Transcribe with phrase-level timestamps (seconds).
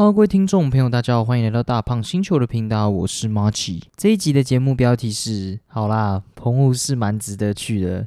[0.00, 3.82] 各位听众朋友，大家好，欢迎来到大胖星球的频道，我是 March。
[3.98, 8.06] 这一集的节目标题是：好啦，澎湖是蛮值得去的。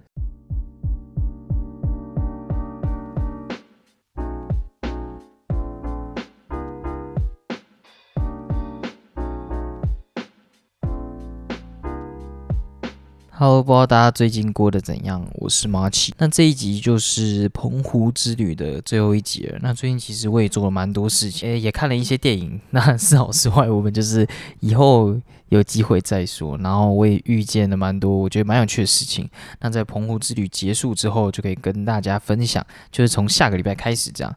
[13.44, 15.28] Hello，不知道大家最近过得怎样？
[15.34, 16.14] 我是马奇。
[16.18, 19.60] 那这一集就是澎湖之旅的最后一集了。
[19.62, 22.58] 那最近其实我也做了蛮多事情，也看了一些电影。
[22.70, 24.26] 那是好是坏，我们就是
[24.62, 25.20] 以后
[25.50, 26.58] 有机会再说。
[26.60, 29.30] 然后我也遇见了蛮多我觉得蛮有趣的事情。
[29.60, 34.34] 那在澎湖之旅结束之后，就可以跟大家分享，就是从下个礼拜开始这样。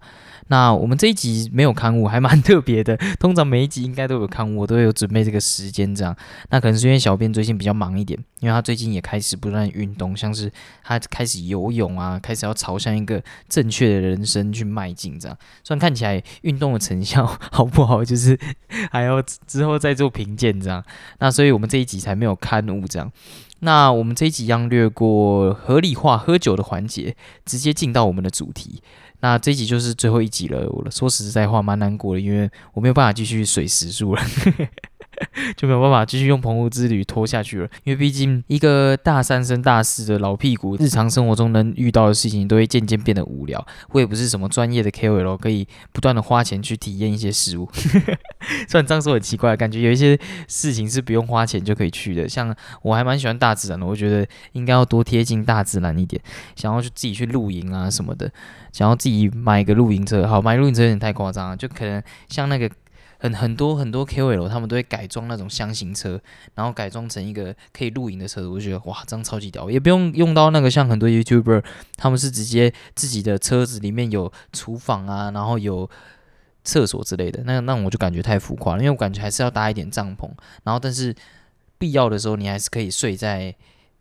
[0.49, 2.97] 那我们这一集没有刊物，还蛮特别的。
[3.19, 6.15] 通常每一集应该都有刊物，我都有准备这个时间这样。
[6.51, 10.51] 那可能是因为小编最近比较忙一点，因为他最近也开始不断运动，像是
[10.85, 15.37] 他开始游泳啊，开始要朝向一个正确的人生去迈进这样。
[15.65, 18.39] 虽然看起来运动的成效好不好，就是
[18.93, 20.85] 还要之后再做评鉴这样。
[21.19, 23.11] 那所以我们这一集才没有刊物这样。
[23.61, 27.17] 那我们这一集将略过合理化喝酒的环节，
[27.47, 28.83] 直接进到我们的主题。
[29.21, 30.69] 那这一集就是最后一集了。
[30.71, 34.23] 我说实在话，蛮难过的，因为我没有办法继续水时数了。
[35.57, 43.65] 就没有办法继续用澎湖之旅拖下去了，因为毕竟一个大三升大四的老屁股，日常生活中能遇到的事情都会渐渐变得无聊。
[43.91, 47.69] 我也不是什么专业的 KOL，可以不断的花钱去体验一些事物。
[48.69, 52.29] 虽然这样说很奇怪，感觉有一些事情是不用花钱就可以去的。
[52.29, 56.21] 像我还蛮喜欢大自然的，我觉得应该要多贴近大自然一点。
[56.55, 58.31] 想要去自己去露营啊什么的，
[58.73, 62.71] 想要自己买个露营车，好买露营车有点太夸张了，就可能像那个。
[63.27, 66.21] 很很多很多 KOL 他们都会改装那种箱型车，
[66.55, 71.65] 然后改装成一个可以露营的车子，我觉得哇，这样超级屌，也不用用到那个像很多 YouTuber，
[71.97, 75.89] 他们是直接自己的车子里面有厨房啊，然后有
[76.65, 80.31] 厕所之类的，那那我就感觉太浮夸了，因为我感觉还是要搭一点帐篷，
[80.63, 81.15] 然后但是
[81.79, 83.55] 必要的时候你还是可以睡在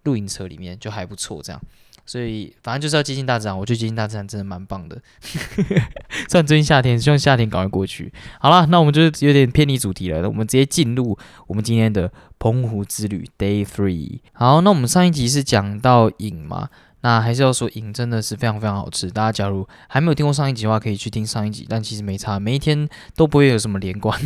[0.04, 1.62] 露营车里面，就还不错这样。
[2.06, 5.02] 所以反正就是要接近大自然，我觉得接近大自然真的蛮棒的。
[6.30, 8.14] 虽然最近夏天，希望夏天赶快过去。
[8.40, 11.18] 好了，那我们就有点偏离主题了，我们直接进入
[11.48, 14.20] 我们今天的澎湖之旅 Day Three。
[14.34, 16.70] 好，那我们上一集是讲到影嘛，
[17.02, 19.10] 那还是要说影真的是非常非常好吃。
[19.10, 24.20] 大家假如还没有听过上一集的话，可以去听上一集，但其实没差，每一天都不会有什么连贯，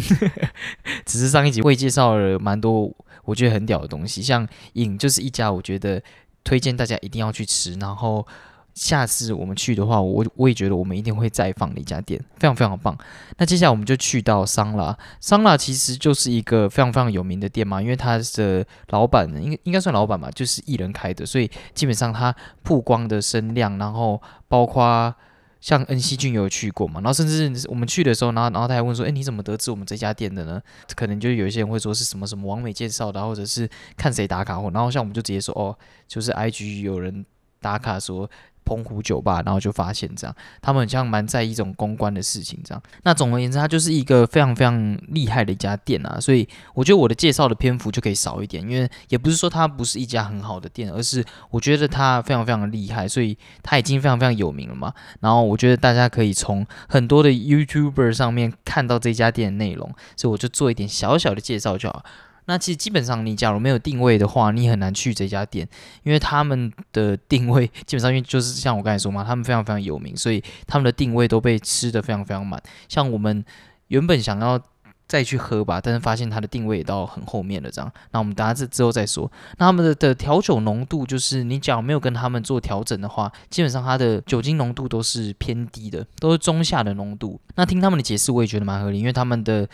[1.06, 6.04] 只是上一集会介绍了蛮多我觉得很屌的东西，像影就是一家我觉得。
[6.44, 8.26] 推荐大家一定要去吃，然后
[8.74, 12.98] 下次我们去的话，我我也觉得我们一定会再放的一家店，非常非常棒。
[13.38, 25.14] 那接下来我们就去到桑拉，桑拉其实就是一个非常非常有名的店嘛，因为它的老板应该应该算老板吧，就是艺人开的，所以基本上它曝光的声量，然后包括。
[25.62, 30.62] 像恩熙俊有去过嘛，然后甚至我们去的时候，然后然后他还问说，哎，你怎么得知我们这家店的呢？
[30.96, 35.78] 可能就有一些人会说是什么什么王美介绍的，或者是看谁打卡，或然后像我们就直接说，哦，
[36.08, 37.26] 就是 IG 有人
[37.62, 38.30] 打卡说。
[38.66, 42.84] 澎湖酒吧，然后就发现这样，他们像蛮在意一种公关的事情这样。
[43.02, 54.94] 那总而言之，它就是一个非常非常厉害的一家店啊，所以我觉得我的介绍的篇幅就可以少一点，因为也不是说它不是一家很好的店，而是我觉得它非常非常的厉害，所以它已经非常非常有名了嘛。
[55.22, 62.06] 然后我觉得大家可以从很多的 YouTuber 上面看到这家店的内容，所以我就做一点小小的介绍就好。
[62.50, 65.70] 那其实基本上，你假如没有定位的话，你很难去这家店，
[66.02, 72.60] 因为他们的定位 基本上，因为就是像我刚才说嘛，他们非常非常有名，所以他们的定位都被吃的非常非常满。
[72.88, 73.46] 像我们
[73.90, 74.60] 原本想要
[75.08, 77.92] 再去喝吧，但是发现它的定位也到很后面了，这样。
[78.10, 79.32] 那我们等下这之后再说。
[79.60, 87.40] 那他们的的调酒浓度，就是你假如没有跟他们做调整的话，基本上它的酒精浓度都是偏低的，都是中下的浓度。
[87.54, 89.70] 那听他们的解释，我也觉得蛮合理，因为他们的。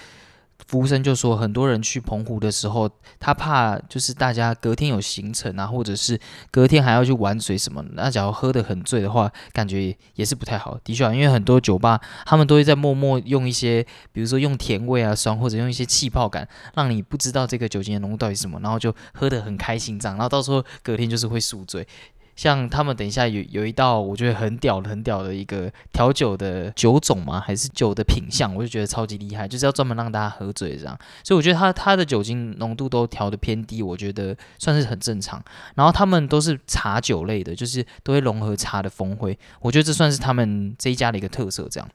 [0.68, 2.90] 服务生就说，很多人去澎湖的时候，
[3.20, 7.86] 他怕就是大家隔天有行程啊，或者是隔天还要去玩水什么。
[7.94, 10.78] 那假如喝得很醉的话，感觉也是不太好。
[10.84, 21.88] 的确，因为很多酒吧他们都会在默默用一些，比如说用甜味啊、酸，或者用一些气泡感，让你不知道这个酒精的浓度到底是什么，然后就喝得很开心这样，然后到时候隔天就是会宿醉。
[22.36, 27.40] 像他们等一下有有一道我觉得很屌很屌的一个调酒的酒种嘛？
[27.40, 28.54] 还是酒的品相？
[28.54, 30.98] 我就觉得超级厉害，就是要专门让大家喝醉这样。
[31.24, 35.44] 所以我觉得它它的酒精浓度都调的偏低，我觉得算是很正常。
[35.76, 41.90] 然后他们都是茶酒类的，就是都会融合茶的风味，我觉得这算是他们这一家的一个特色这样。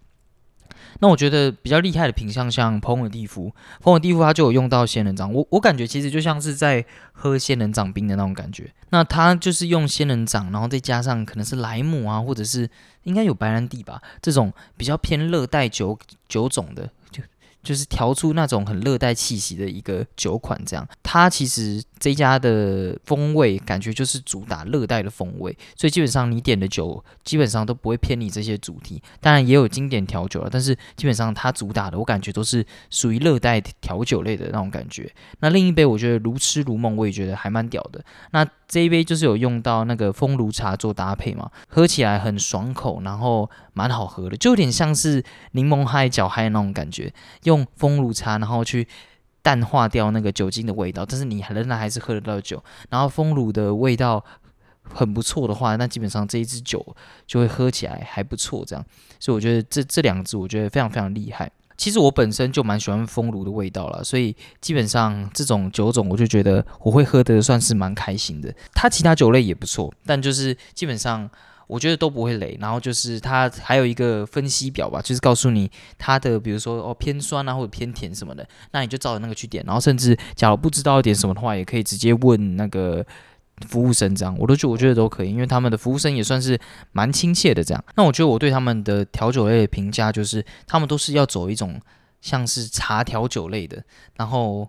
[1.00, 8.70] 那我觉得比较厉害的品相，像蓬尔蒂夫，蓬尔蒂夫它就有用到仙人掌，我我感觉其实就像是在喝仙人掌冰的那种感觉。
[8.90, 12.68] 那它就是用仙人掌，然后再加上可能是莱姆啊，或者是
[13.04, 15.98] 应该有白兰地吧，这种比较偏热带酒
[16.28, 16.90] 酒种的，
[17.62, 20.60] 就是调出那种很热带气息的一个酒款。
[20.64, 29.02] 这样，它其实这家的风味感觉就是主打热带的风味，所以基本上你点的酒基本上都不会偏离这些主题。
[29.20, 35.10] 当然也有经典调酒了，但是基本上它主打的我感觉都是属于热带调酒类的那种感觉。
[35.40, 38.04] 那另一杯我觉得如痴如梦，我也觉得还蛮屌的。
[38.32, 45.22] 那这一杯就是有用到那个风炉茶做搭配嘛，喝起来很爽口，然后蛮好喝的，就有点像是
[45.52, 47.12] 柠檬嗨、脚嗨那种感觉。
[47.50, 48.86] 用风炉茶，然后去
[49.42, 52.62] 淡化掉那个酒精的味道，但是你仍然还是喝得到酒。
[52.88, 54.24] 然后风炉的味道
[54.82, 56.84] 很不错的话，那基本上这一支酒
[57.26, 58.64] 就会喝起来还不错。
[58.64, 58.84] 这样，
[59.18, 61.50] 所以我觉得这这两支我觉得非常非常厉害。
[61.76, 68.54] 其实我本身就蛮喜欢风炉的味道了，所以基本上这种酒种我就觉得我会喝的算是蛮开心的。
[68.74, 71.28] 它其他酒类也不错，但就是基本上
[71.70, 72.58] 我觉得都不会累。
[72.60, 79.64] 然后就是它还有一个分析表吧，就是告诉你它的比如说哦偏酸啊或者偏甜什么的，那你就照着那个去点。
[79.66, 83.06] 然后甚至假如不知道点什么的话，也可以直接问那个。
[83.68, 86.58] 服务生这样，我都觉我觉得都可以，因为他们的服务生也算是
[86.92, 87.84] 蛮亲切的这样。
[87.94, 91.78] 那我觉得我对他们的调酒类的评价就是，他们都是要走一种
[92.22, 93.84] 像是茶调酒类的，
[94.16, 94.66] 然后。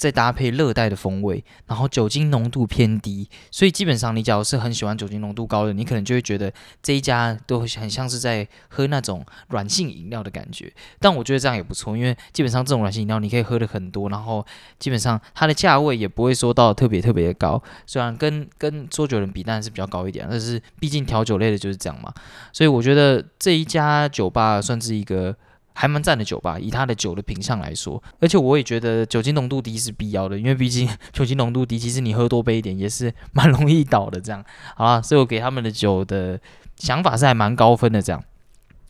[0.00, 6.50] 再搭配热带的风味，然后酒精浓度偏低，所以基本上你假如是很喜欢酒精浓度高的，你可能就会觉得
[6.82, 10.72] 这一家都很像是在喝那种软性饮料的感觉。
[10.98, 14.42] 但我觉得这样也不错，因为基本上这种软性饮料你可以喝的很多，然后
[14.78, 17.62] 基本上它的价位也不会说到特别特别的高。
[17.84, 22.10] 虽然跟跟桌酒人比当然是比较高一点，但是毕竟调酒类的就是这样嘛。
[22.54, 25.36] 所以我觉得这一家酒吧算是一个。
[25.74, 34.20] 还蛮赞的酒吧，以他的酒的品相来说，而且我也觉得酒精浓度低是必要的，因为毕竟酒精浓度低，其实你喝多杯一点也是蛮容易倒的。
[34.20, 34.44] 这样，
[34.76, 36.38] 好了，所以我给他们的酒的
[36.76, 38.02] 想法是还蛮高分的。
[38.02, 38.22] 这样，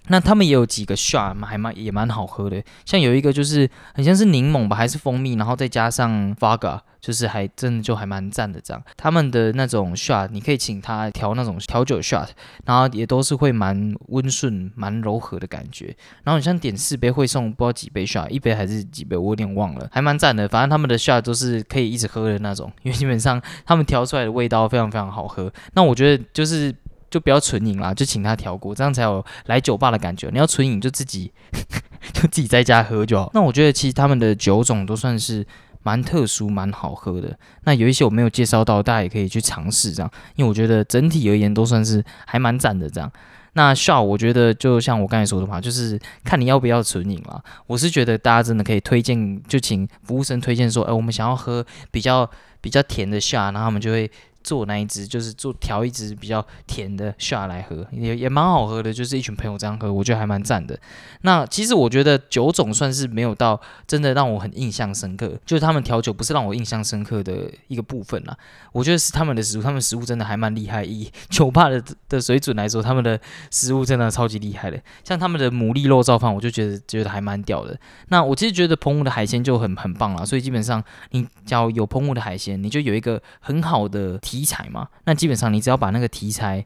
[0.09, 6.81] 那他们也有几个 shot 还蛮也蛮好喝的，像有一个就是很像是柠檬吧，还是蜂蜜，然后再加上 vodka。
[7.01, 12.29] 就是还真的就还蛮赞的这样，他们的那种 shot，你可以请他调那种调酒 shot，
[12.67, 15.97] 然后也都是会蛮温顺、蛮柔和的感觉。
[16.25, 20.47] 然后你像点四杯会送不知道几杯 shot，一杯还是几杯我有点忘了，还蛮赞的。
[20.47, 25.51] 反正他们的 shot 都是可以一直喝的那种，因为基本上他们调出来的味道非常非常好喝。
[25.73, 26.71] 那我觉得就是
[27.11, 30.29] 就不要纯饮啦，就请他调过，这样才有来酒吧的感觉。
[30.33, 31.33] 你要纯饮就自己
[32.15, 33.31] 就自己在家喝就好。
[33.35, 35.47] 那我觉得其实他们的酒种都算是。
[35.83, 37.35] 蛮特殊，蛮好喝的。
[37.65, 43.11] 那有一些我没有介绍到，大家也可以去尝试这样，因为我觉得整体而言都算是还蛮赞的这样。
[43.55, 47.43] 那 shot 我觉得就像我刚才说的嘛，就是看你要不要纯饮啦。
[47.67, 52.31] 我是觉得大家真的可以推荐，就请服务生推荐说，哎，我们想要喝比较
[52.61, 54.11] 比较甜的笑然后他们就会。
[54.43, 60.79] 做那一支就是做调一支比较甜的下来喝，也也蛮好喝的，就是一群朋友这样喝，我觉得还蛮赞的。
[61.23, 68.37] 那其实我觉得酒种算是没有到真的让我很印象深刻，就是他们调酒不是让我印象深刻的一个部分啦。
[68.73, 70.83] 我觉得是他们的食物，他们食物真的还蛮厉害。
[70.83, 73.21] 以酒吧的的水准来说，他们的
[73.51, 74.81] 食物真的超级厉害的。
[75.05, 77.79] 像他们的牡蛎肉燥饭，我就觉得觉得还蛮屌的。
[78.09, 84.19] 那我其实觉得澎湖的海鲜就很很棒了，所以基本上你只要有澎湖的海鲜，你就有一个很好的。
[84.31, 86.65] 题材嘛，那基本上你只要把那个题材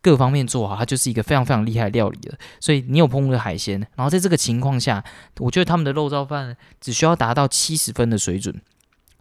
[0.00, 2.38] 各方面做好，它就是一个非常非常厉害的料理了。
[2.60, 5.02] 所以你有碰过的海鲜，然后在这个情况下，
[5.38, 8.54] 我觉得他们的肉燥饭只需要达到七十分的水准，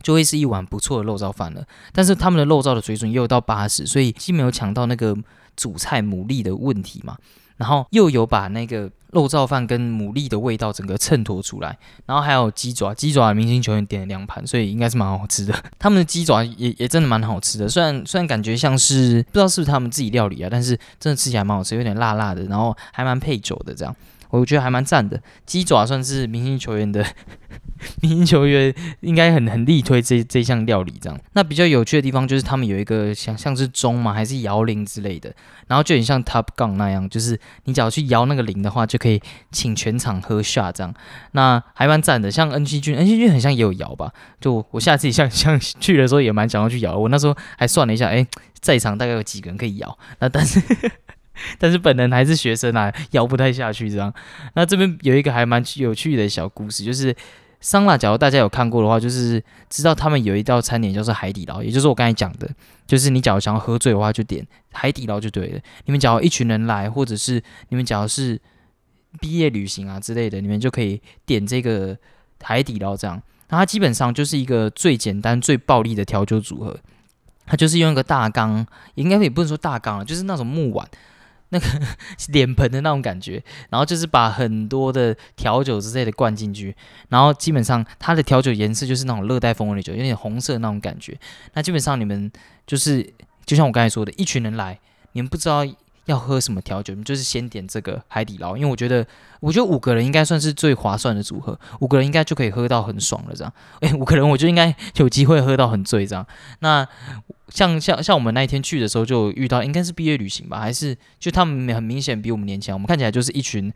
[0.03, 1.65] 就会是一碗不错的肉燥饭了。
[1.91, 5.17] 但是他们的肉燥的水准也有到八十，所以既没有抢到那个
[5.55, 7.17] 主菜牡蛎的问题嘛。
[7.59, 15.53] 然后又有把那个肉燥饭跟牡蛎的味道整个衬托出来，然后还有鸡爪，鸡爪明星球员点了两盘，所以应该是蛮好吃的。
[15.77, 23.95] 他们的鸡爪也也真的蛮好吃的，虽然虽然感觉像是不知道是不是他们自己料理啊，但是真的吃起来蛮好吃，有点辣辣的，然后还蛮配酒的这样。
[24.29, 27.05] 我觉得还蛮赞的，鸡爪算是明星球员的
[28.01, 31.19] 明星球员，应该很很力推这这项料理这样。
[31.33, 35.33] 那比较有趣的地方就是他们有一个像像是钟嘛，还是摇铃之类的，
[35.67, 39.21] 然后就很像 Top 杠那样，就是你只要去摇那个铃的话，就可以
[39.51, 40.93] 请全场喝下这样。
[41.31, 44.13] 那还蛮赞的，像 N 七君，N 七君很像也有摇吧？
[44.39, 48.27] 就我下次像像 去的时候也蛮想要去摇，我那时候还算了一下，哎，
[48.59, 50.61] 在场大概有几个人可以摇，那但是。
[51.57, 54.13] 但是本人还是学生啊，摇不太下去这样。
[54.53, 57.15] 那这边有一个还蛮有趣的小故事，就是
[57.61, 62.49] 桑拿，假如大家有看过的话，就是知道他们有一道餐点叫做海底捞，也就是我刚才讲的，
[62.87, 65.59] 就是你假如想要喝醉的话，就点海底捞就对了。
[65.85, 68.39] 你们假如一群人来，或者是你们假如是
[69.19, 71.97] 毕业旅行啊之类的，你们就可以点这个
[72.41, 73.21] 海底捞这样。
[73.49, 76.79] 那它基本上就是一个最简单、最暴力的调酒组合，
[77.45, 78.65] 它就是用一个大缸，
[78.95, 80.87] 应该也不能说大缸了，就是那种木碗。
[81.49, 81.67] 那个
[82.29, 86.75] 脸盆的那种感觉，然后就是把很多的调酒之类的灌进去，
[87.09, 91.17] 然后基本上它的调酒颜色就是那种热带风味的酒，有点红色那种感觉。
[91.53, 92.31] 那基本上你们
[92.65, 93.13] 就是
[93.45, 94.79] 就像我刚才说的，一群人来，
[95.13, 95.65] 你们不知道
[96.05, 99.05] 要喝什么调酒，你就是先点这个海底捞，因为我觉得
[99.39, 103.53] 我觉得五个人应该算是最划算的组合，五个人应该就可以喝到很爽了这样。
[103.81, 106.25] 诶，五个人我就应该有机会喝到很醉这样。
[106.59, 106.87] 那
[107.49, 113.71] 像像像我们那一天去的时候，就遇到应该是毕业旅行吧，还是就他们很明显比我们年轻，我们看起来就是一群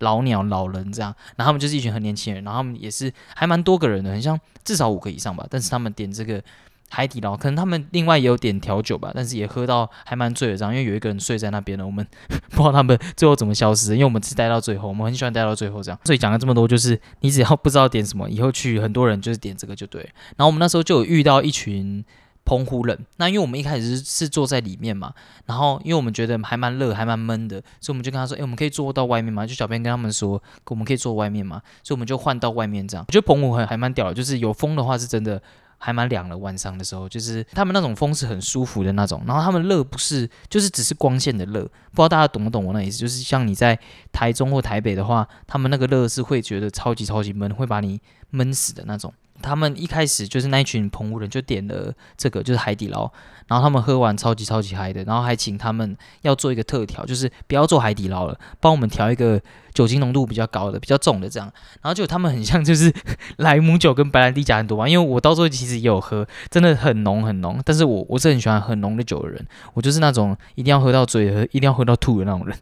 [0.00, 5.46] 老鸟老人这样，然后他们就是一群很年轻人，然后他们也是还蛮多个人的，很像至少五个以上吧。
[5.48, 6.42] 但是他们点这个
[6.88, 12.06] 海底捞，可能他们另外也有点调酒吧，但是也喝到还蛮醉的这样，因为有一个人睡在那边了，我们
[12.50, 15.98] 不知道他们最后怎么消失，因为我们是待到最后，我们很喜欢待到最后这样。
[16.04, 20.02] 所以讲了这么多，就是你只要不知道点什么，以后去很多人就是点这个就对。
[20.36, 22.04] 然后我们那时候就有遇到一群。
[22.48, 25.12] 澎湖人，那因为我们一开始是坐在里面嘛，
[25.46, 29.44] 然后因为我们觉得还蛮热，还蛮闷的，所以我们就跟他说，哎，我们可以坐到外面吗？
[29.44, 33.04] 就小编跟他们说，我们可以坐外面嘛，所以我们就换到外面这样。
[33.08, 35.42] 我觉得澎湖还还蛮屌的，就是有风的话是真的
[35.78, 42.98] 还蛮凉的，晚上的时候就是他们那种风是很舒服的那种，然后他们热不是就是只是光线的热，不知道大家懂不懂我那意思？
[42.98, 43.78] 就是像你在
[44.12, 49.12] 台中或台北的话，他们那个热是会觉得超级超级闷，会把你闷死的那种。
[49.42, 53.10] 他们一开始就是那一群澎湖人就点了这个，就是海底捞，
[53.46, 59.40] 然后他们喝完超级超级嗨的，然后还请他们要做一个特调，就是不要做海底捞了，帮我们调一个
[59.72, 61.52] 酒精浓度比较高的、比较重的这样。
[61.82, 62.92] 然后就他们很像就是
[63.36, 67.60] 莱姆酒跟白兰地加很多嘛，因为我到时候其实也有喝，真的很浓很浓。
[67.64, 72.56] 但是我我是很喜欢很浓的酒的人，我就是那种一定要喝到醉、喝一定要喝到吐的那种人。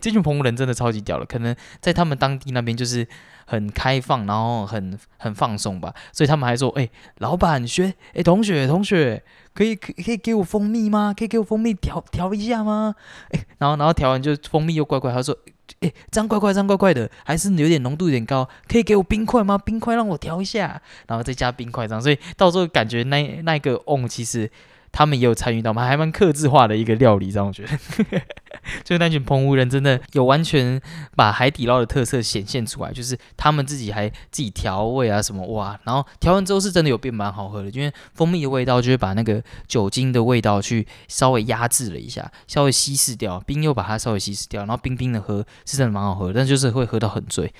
[0.00, 3.06] 这群澎湖人真的超级屌了，可能在他们当地那边就是。
[3.46, 6.88] 很开放，然后很很放松吧，所以他们还说：“哎，
[7.18, 9.22] 老板学，哎，同学同学，
[9.54, 11.14] 可以可可以给我蜂蜜吗？
[11.16, 12.94] 可以给我蜂蜜调调一下吗？”
[13.30, 15.34] 哎，然后然后调完就蜂蜜又怪怪，他说
[15.80, 19.56] ：“哎，这样怪怪，这样怪怪的，还是有点浓度有点高，可以给我冰块吗？
[19.56, 24.50] 冰块让我调一下，然后再加冰块这样，所以到时候感觉那那个哦其实。”
[24.92, 25.86] 他们也有参与到吗？
[25.86, 28.20] 还蛮克制化的一个料理，让我觉得，
[28.84, 30.80] 就那群澎湖人真的有完全
[31.14, 47.52] 把海底捞的特色显现出来，就是他们自己还自己调味啊什么哇，然后调完之后是真的有变蛮好喝的，因为蜂蜜的味道就是把那个酒精的味道去稍微压制了一下，稍微稀释掉，冰又把它稍微稀释掉，然后冰冰的喝是真的蛮好喝，但就是会喝到很醉。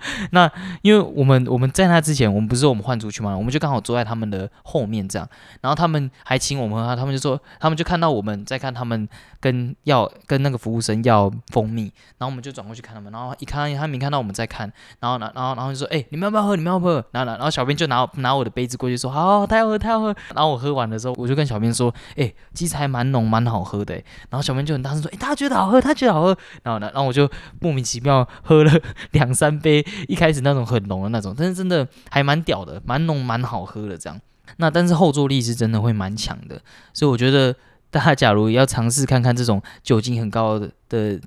[0.30, 0.50] 那
[0.82, 3.36] 因为我们我们在那之前，我们不是我们换出去嘛？
[3.36, 5.28] 我们就刚好坐在他们的后面这样，
[5.60, 9.08] 然后他们还请我们喝，他们就说他们就看到我们在看他们
[9.40, 16.56] 跟要跟那个服务生要蜂蜜，然后我们就转过去看他们，然后一看他没看到我们在看，然后呢，然后然后就说哎，你们要不要喝？
[16.56, 17.04] 你们要不要喝？
[17.12, 20.14] 然后然后小编就拿拿我的杯子过去说好，他要喝，他要喝。
[20.34, 23.94] 然后我喝完的时候，我就跟小编说，哎，其实还蛮浓，蛮好喝的。
[24.30, 26.36] 然后小编就很大声说，哎，他觉得好喝，他觉得好喝。
[26.62, 27.30] 然后呢，然后我就
[27.60, 28.72] 莫名其妙喝了
[29.12, 29.84] 两三杯。
[30.08, 34.20] 一开始那种很浓的那种，但是真的还蛮屌的，蛮浓蛮好喝的这样。
[34.56, 36.60] 那但是后坐力是真的会蛮强的，
[36.92, 37.54] 所以我觉得
[37.90, 41.20] 大家假如要尝试看看这种酒精很高的的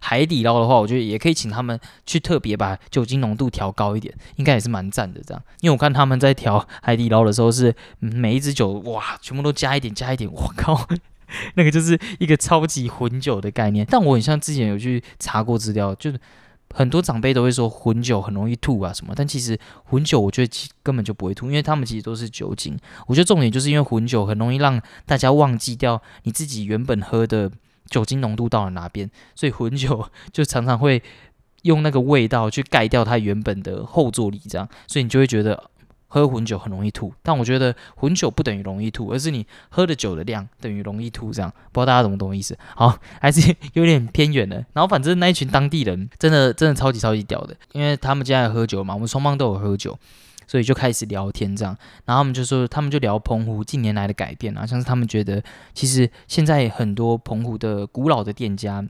[0.00, 5.42] 海底捞的话，我觉得也可以请他们去特别把酒精浓度调高一点，应该也是蛮赞的这样。
[5.60, 10.88] 因为我看他们在调海底捞的时候，是每一支酒哇，全部都加一点加一点， 我靠，
[11.54, 13.86] 那个就是一个超级混酒的概念。
[13.88, 16.20] 但我很像之前有去查过资料，就是。
[16.72, 22.76] 很多长辈都会说混酒很容易吐啊什么，但其实混酒我觉得其根本就不会吐，因为他们其实都是酒精。
[23.06, 27.50] 我觉得重点就是因为混酒很容易让大家忘记掉你自己原本喝的
[27.88, 31.02] 酒精浓度到了哪边，所以混酒就常常会
[31.62, 35.70] 用那个味道去盖掉它原本的后坐力，这样，所以你就会觉得。
[36.14, 42.56] 喝混酒很容易吐，但我觉得混酒不等于容易吐，而是你喝的酒的量等于容易吐，这样不知道大家懂不懂意思？
[42.76, 44.64] 好，还是有点偏远的。
[44.74, 49.98] 然后反正那一群当地人真的真的超级超级屌的，因为他们家在喝酒嘛，我们双方都有喝酒，
[50.46, 51.76] 所以就开始聊天这样。
[52.04, 55.42] 然后他们就说，他们就聊澎湖近年来的改变啊，像是他们觉得
[55.72, 58.86] 其实现在很多澎湖的古老的店家，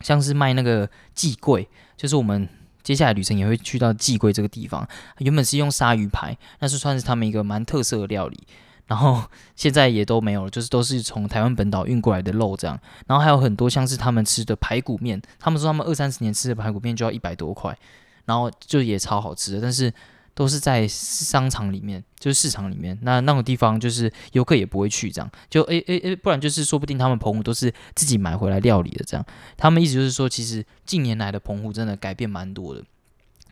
[0.00, 2.48] 像是卖那个寄柜，就是我们。
[2.82, 4.86] 接下来旅程也会去到寄龟这个地方，
[5.18, 8.46] 原本是用鲨鱼排，那是算是他们一个蛮特色的料理，
[8.86, 9.22] 然后
[9.56, 17.76] 现在也都没有了，就是都是从台湾本岛运过来的肉这样，然后还有很多像是他们吃的排骨面，他们说他们二三十年吃的排骨面就要一百多块，
[18.24, 19.92] 然后就也超好吃的，但是。
[20.38, 29.26] 都是在商场里面，就是市场里面，那那种地方就是游客也不会去，这样就诶诶诶，不然就是说不定他们棚户都是自己买回来料理的，这样。
[29.56, 32.84] 他们意思就是说，其实近年来的棚户真的改变蛮多的。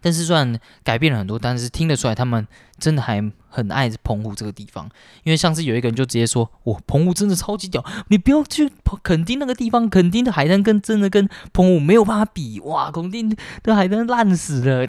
[0.07, 2.47] 但是虽然改变了很多，但是听得出来他们
[2.79, 4.89] 真的还很爱澎湖这个地方。
[5.25, 8.71] 因为上次有一个人就直接说：“我澎湖真的超级屌，你不要去
[9.03, 14.87] 垦丁那个地方，垦丁的海滩跟真的跟澎湖没有办法比哇，垦丁的海滩烂死了。”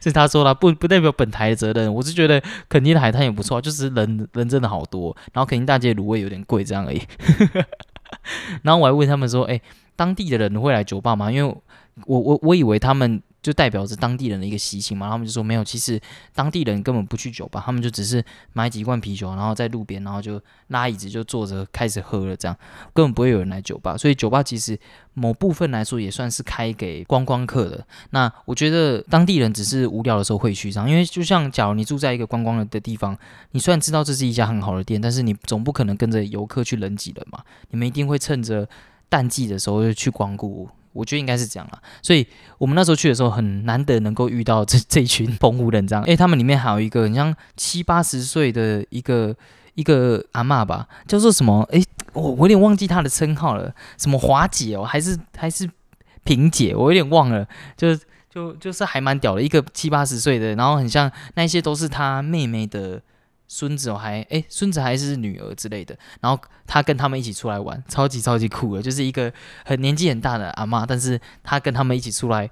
[0.00, 1.92] 是他说了，不不代表本台的责任。
[1.92, 7.02] 我是觉得垦丁的海滩也不错，就是人人真的好多，然后垦丁大街卤味有点贵这样而已。
[8.62, 9.60] 然后我还问他们说：“哎，
[9.94, 11.54] 当地的人会来酒吧吗？”因为
[12.06, 13.22] 我我我以为他们。
[13.42, 16.00] 就代表着当地人的一个习性嘛，他们就说没有，其实
[16.34, 22.56] 当地人根本不去酒吧，他们就只是买几罐啤酒，然后在路边，然后就拉椅子就坐着开始喝了，这样
[22.92, 23.96] 根本不会有人来酒吧。
[23.96, 24.78] 所以酒吧其实
[25.14, 27.86] 某部分来说也算是开给观光客的。
[28.10, 33.16] 那我觉得当地人只是无聊的时候会去这样，因为就像假如你住在一个观光的地方，
[33.52, 38.68] 你虽然知道这是一家很好的店，但是你总不可能跟着游客去人挤人嘛，你们一定会趁着
[39.08, 40.68] 淡季的时候就去光顾。
[40.92, 42.26] 我觉得应该是这样啦，所以
[42.58, 49.34] 我们那时候去的时候很难得能够遇到这这一群 澎湖人这样，诶，他们里面还有一个很像七八十岁的一个
[49.74, 51.62] 一个阿嬷吧，叫做什么？
[51.70, 51.82] 诶，
[52.12, 55.70] 我我有点忘记她的称号了，什么华姐哦，还是还是
[56.24, 57.96] 萍姐，我有点忘了，就
[58.28, 63.00] 就就是还蛮屌的一个七八十岁的，然后很像那些都是她妹妹的。
[63.52, 69.32] 孙子我，还哎，孙子还是女儿之类的，然后他跟他们一起出来玩，超级超级酷的，就是一个
[69.64, 72.48] 很年纪很大的阿妈，但是他跟他们一起出来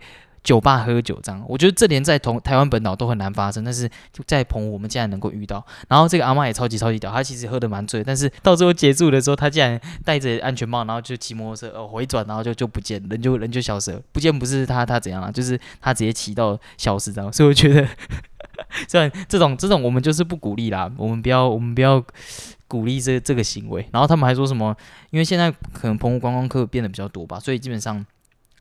[0.48, 17.86] 酒吧喝酒，这样，我觉得这连在同台湾本岛都很难发生，但是就在澎湖我们竟然能够遇到，然后这个阿妈也超级超级屌，她其实喝的蛮醉，但是到最后结束的时候，她竟然戴着安全帽，然后就骑摩托车哦回转，然后就就不见人就人就消失了，不见不是她她怎样了，就是她直接骑到消失这样，所以我觉得。
[18.88, 22.04] 虽然这种这种我们就是不鼓励啦，我们不要我们不要
[22.66, 23.86] 鼓励这这个行为。
[23.92, 24.76] 然后他们还说什么？
[25.10, 28.04] 因为现在可能澎湖观光客变得比较多吧，所以基本上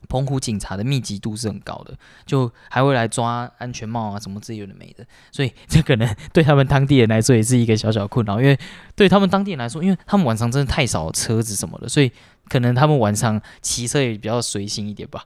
[0.08, 1.94] 澎湖警察的密集度是很高的，
[2.26, 5.04] 就还会来抓安全帽啊什么之类的没的。
[5.32, 8.58] 所以这可能 对他们当地人来说也是一个小小困扰，因为
[8.94, 12.12] 对他们当地人来说，因为他们晚上真的太少车子什么的，所以
[12.48, 15.24] 可能他们晚上骑车也比较随性一点吧。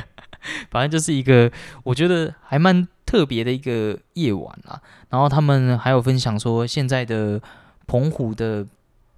[0.70, 1.50] 反正就是一个
[1.82, 2.86] 我觉得还蛮。
[3.08, 7.40] 特别的一个夜晚啊，然后他们还有分享说，现在的
[7.86, 8.66] 澎湖的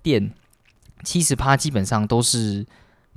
[0.01, 0.31] 店
[1.03, 2.65] 七十趴基本上都是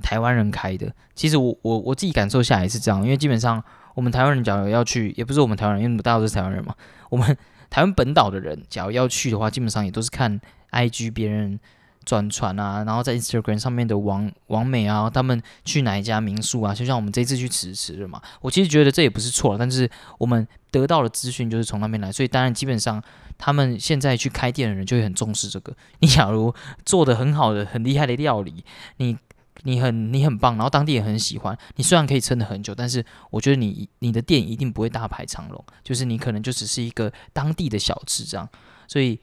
[0.02, 0.92] 台湾人开的。
[1.14, 3.62] 其实我我我自己感受下来是这样，因为基本上
[3.94, 6.74] 我们台湾人假如要去，也不是我们台湾人，因为大家都是台湾人嘛。
[7.10, 7.36] 我们
[7.70, 11.58] 台湾本岛的人假如要去的话，基本上也都是看 IG 别人。
[12.06, 16.74] 转传啊，然后在 Instagram 上面的王王美啊，他们去哪一家民宿啊？
[16.74, 23.02] 就像我们这次去迟迟了嘛，我其实觉得这也不是错，但是我们得到的资讯就是从那边来，所以当然基本上
[23.38, 25.74] 他们现在去开店的人就会很重视这个。
[26.00, 26.54] 你假如
[26.84, 28.62] 做的很好的、很厉害的料理，
[28.98, 29.16] 你
[29.62, 38.48] 你很你很棒，然后当地也很喜欢，你虽然可以撑得很久，但是我觉得你你的店一定不会大排长龙，就是你可能就只是一个当地的小吃这样，
[38.88, 39.20] 所以。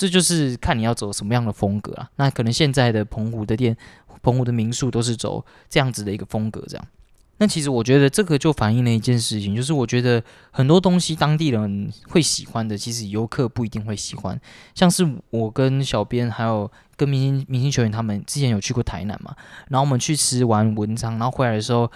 [0.00, 2.08] 这就是看你要走什么样的风格啊。
[2.14, 3.76] 那可能现在的澎湖的店、
[4.22, 6.86] 澎湖的民宿都是走这样子的一个风格，这样。
[7.38, 14.40] 那其实我觉得这个就反映了一件事情，就是我觉得很多东西当地人会喜欢的，其实游客不一定会喜欢。
[14.74, 19.34] 像是我跟小编还有跟明星明星球员他们之前有去过台南嘛，
[19.68, 21.90] 然后我们去吃完文章，然后回来的时候。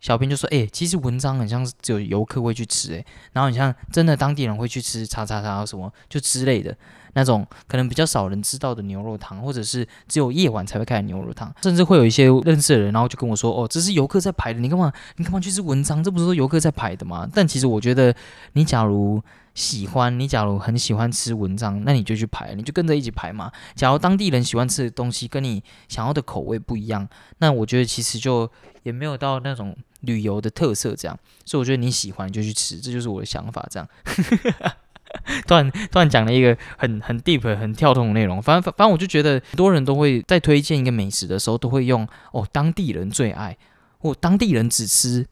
[0.00, 6.72] 小编就说：“哎，其实文章很像是只有游客会去吃，哎，然后你像真的当地人会去吃叉叉叉什么就之类的
[7.14, 14.92] 那种，可能比较少人知道的牛肉汤，或者是只有夜晚才会开的牛肉汤，甚至会有一些认识的人，然后就跟我说：哦，这是游客在排的，你干嘛？
[15.16, 16.02] 你干嘛去吃文章？
[16.02, 17.28] 这不是说游客在排的吗？
[17.32, 18.14] 但其实我觉得，
[18.52, 19.22] 你假如……
[19.54, 23.50] 喜欢你，假如很喜欢吃文章，那你就去排，你就跟着一起排嘛。
[23.74, 28.48] 假如当地人喜欢吃的东西跟你想要的口味不一样，那我觉得其实就
[28.84, 31.18] 也没有到那种旅游的特色这样。
[31.44, 33.66] 所以我觉得你喜欢就去吃，这就是我的想法。
[33.68, 33.88] 这样，
[35.46, 38.40] 突然突然讲了一个很很 deep 很跳动的内容。
[38.40, 43.56] 反正反正我就觉得很多人都会在推荐一个美食的时候，都会用哦当地人最爱
[43.98, 45.26] 或当地人只吃。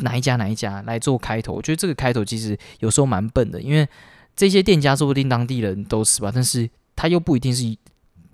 [0.00, 1.54] 哪一家哪一家来做开头？
[1.54, 3.88] 我觉得这个开头其实有时候蛮笨的，因为
[4.36, 7.74] 这些店家说不定当地人都吃吧，但是他又不一定是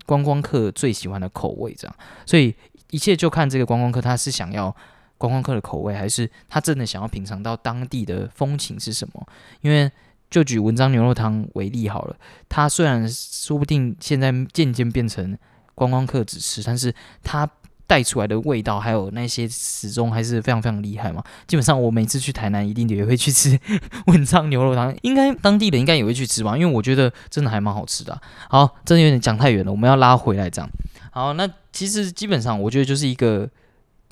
[0.04, 2.52] 观光客最喜欢的口味，这样，所以
[2.90, 4.74] 一切就看这个观光客他是想要
[5.16, 9.24] 观光客的口味，还是他真的想要品尝到当地的风情是什么？
[9.60, 9.88] 因为
[10.36, 15.34] 就举文章牛肉汤为例好了，它虽然说不定现在渐渐变成
[15.74, 17.48] 观光客只吃，但是它。
[17.88, 21.22] 带出来的味道，还有那些始终还是非常非常厉害嘛。
[21.46, 23.56] 基本上我每次去台南，一定也会去吃
[24.08, 28.20] 文昌牛肉汤，应该当地人应该也会去吃吧，因为我觉得真的还蛮好吃的。
[28.50, 30.68] 好，真的有点讲太远了，我们要拉回来这样。
[31.12, 33.48] 好，那其实基本上我觉得就是一个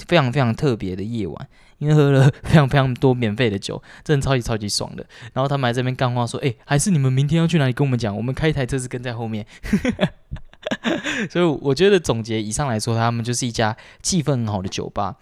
[0.06, 1.48] 非常非常特别的夜晚，
[1.84, 5.04] 因因为喝了非常非常多免费的酒，真的超级超级爽的。
[5.34, 8.16] 然后他们还这边干话说：“哎，还是你们明天要去哪里跟我们讲？
[8.16, 9.44] 我们开一台车子跟在后面。”
[11.30, 15.16] 所以我觉得总结以上来说，他们就是一家气氛很好的酒吧。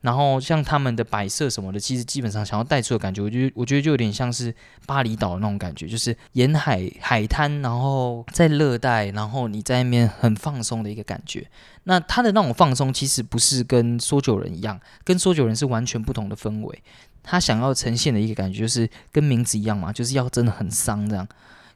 [0.00, 4.54] 然后像他们的摆设什么的，其实基本上想要带出的感觉，我觉得我觉得就有点像是
[4.86, 11.44] 巴厘岛的那种感觉，就是沿海海滩，然后在热带，然后你在那边很放松的一个感觉。
[11.84, 16.82] 那他的那种放松，其实不是跟说酒人一样，跟说酒人是完全不同的氛围。
[17.22, 21.26] 他想要呈现的一个感觉，就是跟名字一样嘛，就是要真的很丧这样。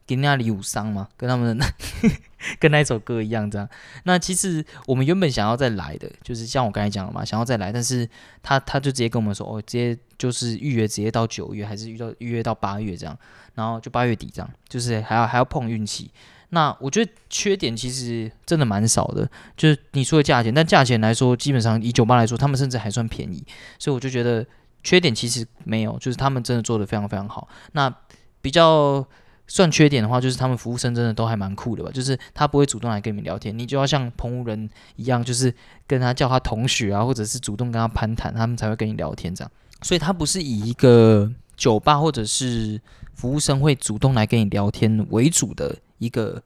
[0.06, 1.66] 给那里五伤嘛，跟他们那
[2.58, 3.68] 跟那一首歌一样这样。
[4.04, 8.08] 那其实我们原本想要再来的，就是像我刚才讲了嘛，想要再来，但是
[8.42, 13.16] 他他就直接跟我们说，哦，直接就是预约直接到九月，还是预到预约到八月这样，
[13.54, 16.10] 然后就八月底这样，就是还要还要碰运气。
[16.50, 23.42] 那我觉得缺点其实真的蛮少的，就是你说的价钱，但价钱来说，基本上以酒吧来说，他们甚至还算便宜，
[23.78, 24.44] 所以我就觉得
[24.82, 27.48] 缺点其实没有，就是他们真的做的非常非常好。
[27.70, 27.94] 那
[28.40, 29.06] 比较。
[29.48, 35.52] 算缺点的话，就是他们服务生真的都还蛮酷的吧，就是他不会主动来跟你们聊天，你就要像澎湖人一样，就是
[35.86, 39.50] 跟他叫他同学啊，或者是主动跟他攀谈，他们才会跟你聊天这样。
[39.82, 42.80] 所以，他不是以一个酒吧或者是
[43.14, 46.42] 服务生会主动来跟你聊天为主的一个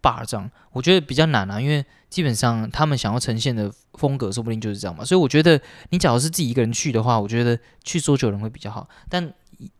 [0.00, 0.50] bar 这样。
[0.72, 5.04] 我觉得比较难啊，因为基本上他们想要呈现的风格，说不定就是这样嘛。
[5.04, 9.30] 所以，我觉得你假如是自己一个人去的话，我觉得去说酒人会比较好，但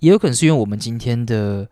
[0.01, 1.67] 也有可能是因为我们今天的。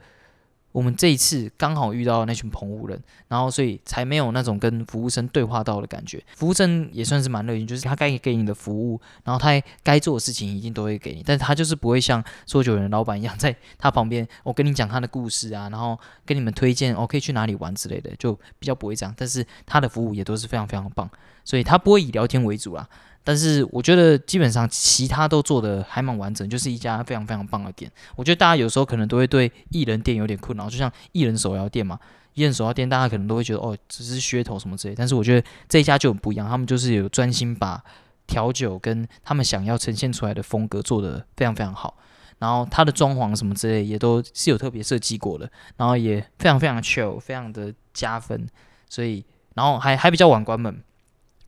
[0.75, 6.21] 我们这一次刚好遇到那群澎湖人，然后所以才没有那种跟服务生对话到的感觉。
[6.35, 9.51] 服务生也算是蛮热情，就是他该给你的服务，然后他
[9.85, 19.15] 该做的事情一定都会给你，但是他就是不会像说酒人老板一样，在他旁边我跟你讲他的故事啊，然后跟你们推荐我可以去哪里玩之类的，就比较不会这样。
[19.17, 21.09] 但是他的服务也都是非常非常棒，
[21.45, 22.89] 所以他不会以聊天为主啦。
[23.27, 27.91] 但是我觉得基本上其他都做的还蛮完整，就是一家非常非常棒的店。
[28.17, 31.99] 我觉得大家有时候可能都会对艺人店有点困扰，就像艺人手摇店嘛，
[32.35, 34.95] 艺人手摇店大家可能都会觉得哦，只是噱头什么之类。
[34.95, 37.83] 但是我觉得这一家就很不一样，他们就是有专心把
[38.27, 41.97] 调酒跟他们想要呈现出来的风格做的非常非常好。
[42.41, 48.47] 然后它的装潢什么之类也都是有特别设计过的，然后也非常非常 chill，非常的加分。
[48.91, 50.83] 所以然后还还比较晚关门，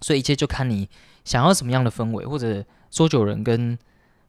[0.01, 0.89] 所以一切就看你。
[1.27, 3.77] 想要什么样的氛围，或者说酒人跟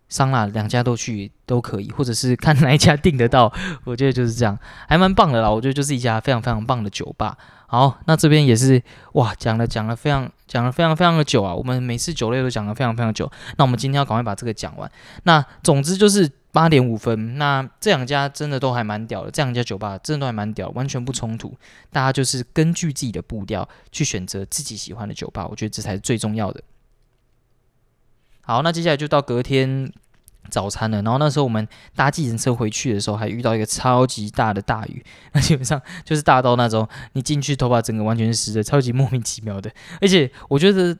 [0.09, 3.53] 桑拿两家都去都可以，或者是看哪一家订得到，
[3.85, 4.57] 我觉得就是这样，
[4.87, 5.49] 还蛮棒的啦。
[5.49, 7.37] 我觉得就是一家非常非常棒的酒吧。
[7.67, 8.81] 好，那这边也是
[9.13, 11.53] 哇，讲了讲了非常讲了非常非常的久啊。
[11.53, 14.89] 我们每次酒类都讲了非常非常久，那我们今天要赶快把这个讲完。
[15.23, 21.53] 那总之就是八点五分，那这两家真的都还蛮屌的，这两家酒吧真的都还蛮屌，完全不冲突。
[21.91, 26.63] 大家就是根据自己的步调去选择自己喜欢的酒吧，我觉得这才是最重要的。
[28.47, 29.91] 好，那接下来就到隔天
[30.49, 31.01] 早餐了。
[31.01, 35.03] 然后那时候我们搭计程车回去的时候，还遇到一个超级大的大雨。
[35.33, 39.69] 那基本上就是大到那种你进去头发整个完全湿的，超级莫名其妙的。
[39.99, 40.97] 而且我觉得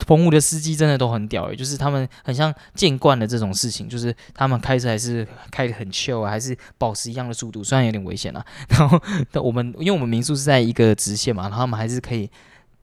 [0.00, 8.44] 澎湖的司机真的都很屌诶，就是他们很像见惯了这种事情，就是他们开车还是开的很 chill 啊，还是保持一样的速度，虽然有点危险啊。
[8.70, 9.00] 然后
[9.34, 12.28] 我们因为我们民宿是在一个直线嘛，然后他们还是可以。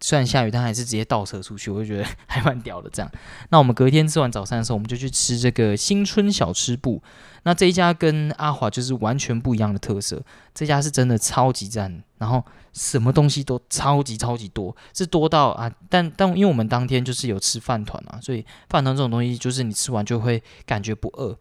[0.01, 2.89] 虽然下雨，但还是直接倒车出去，我就觉得 还蛮屌的。
[2.89, 3.11] 这样，
[3.49, 7.01] 那我们隔天吃完早餐的时候，我们就去吃这个新春小吃部。
[7.43, 10.21] 那这一家跟阿华就是完全不一样的特色，
[10.53, 15.71] 这家是真的超级赞，然后什么东西都超级超级多，是多到啊！
[15.89, 21.37] 但但因为我们当天就是有吃饭团嘛，所以饭团这种东西就是你吃完就会感觉不饿，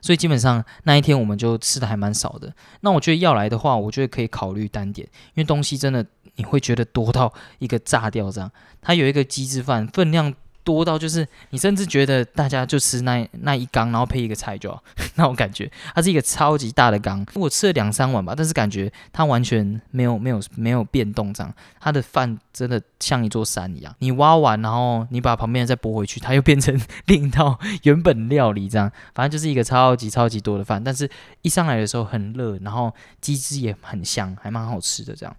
[0.00, 2.54] 所以基本上那一天我们就吃的还蛮少的。
[2.80, 6.04] 那我觉得要来的话，我觉得可以考虑单点，因为东西真的。
[6.36, 14.82] 你会觉得多到一个炸掉这样，它有一个鸡汁饭，分量多到就是你甚至觉得大家就吃那那一缸，然后配一个菜就好，
[15.16, 15.70] 那种感觉。
[15.94, 21.54] 它是一个超级大的缸， 我吃了两三碗吧，但是感觉它完全没有没有没有变动这样。
[21.78, 28.90] 它的饭真的像一座山一样，你挖完然后你把旁边再拨回去，它又变成另一道原本料理这样。
[29.14, 31.08] 反正就是一个超级超级多的饭，但是
[31.42, 35.36] 一上来的时候很热，然后鸡汁也很香，还蛮好吃的这样。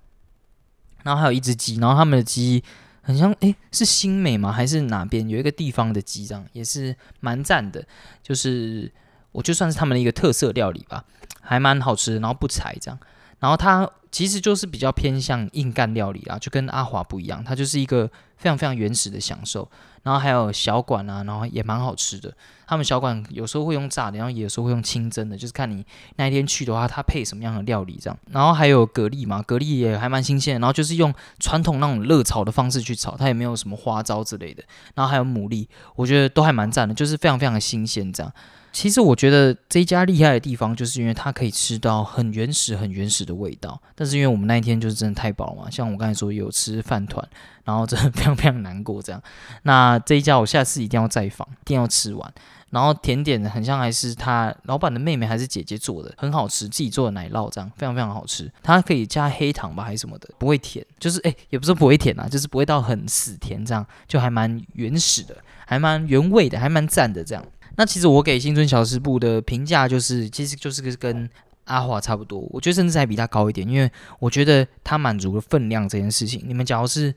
[1.05, 2.63] 然后还有一只鸡，然后他们的鸡
[3.03, 4.51] 很像，诶，是新美吗？
[4.51, 7.85] 还是哪边有一个地方的鸡这样，也是蛮赞的。
[8.23, 8.91] 就是
[9.31, 11.05] 我就算是他们的一个特色料理吧，
[11.41, 12.99] 还蛮好吃，然后不柴这样。
[13.39, 19.69] 然后它其实就是比较偏向硬干料理啊，就跟阿华不一样，它就是一个非常非常原始的享受。
[20.03, 22.33] 然后还有小馆啊，然后也蛮好吃的。
[22.65, 28.17] 他们小馆有时候会用炸的，然后有时候会用清蒸的，就是看你那一天去的话，它配什么样的料理这样。
[28.31, 34.63] 然后还有蛤蜊嘛，蛤蜊也还蛮新鲜，然后就是用传统那种热炒的方式去炒，它也没有什么花招之类的。
[34.93, 38.31] 然后还有牡蛎，我觉得都还蛮赞的，就是非常非常的新鲜这样。
[38.75, 43.81] 其实我觉得这一家厉害的地方，就是因为它可以吃到很原始、很原始的味道。
[43.95, 47.25] 但是因为我们那一天就是真的太饱了嘛，像我刚才说有吃饭团，
[47.63, 49.23] 然后真的非常非常难过这样。
[49.63, 52.33] 那这一家我下次一定要再访，一定要吃完。
[52.71, 58.51] 然后甜点很像还是他老板的妹妹还是姐姐做的，很好吃，自己做的奶酪这样非常非常好吃。
[58.61, 67.45] 它可以加黑糖吧还是什么的，不会甜，就是哎也不是不会甜啊，就是不会到很死甜这样，就还蛮原始的，还蛮原味的，还蛮赞的这样。
[67.77, 71.29] 那其实我给新村小吃部的评价就是，其实就是跟
[71.65, 76.41] 阿华差不多，我觉得甚至还比他高一点，因为我觉得他满足了分量这件事情。
[76.45, 77.13] 你们假如是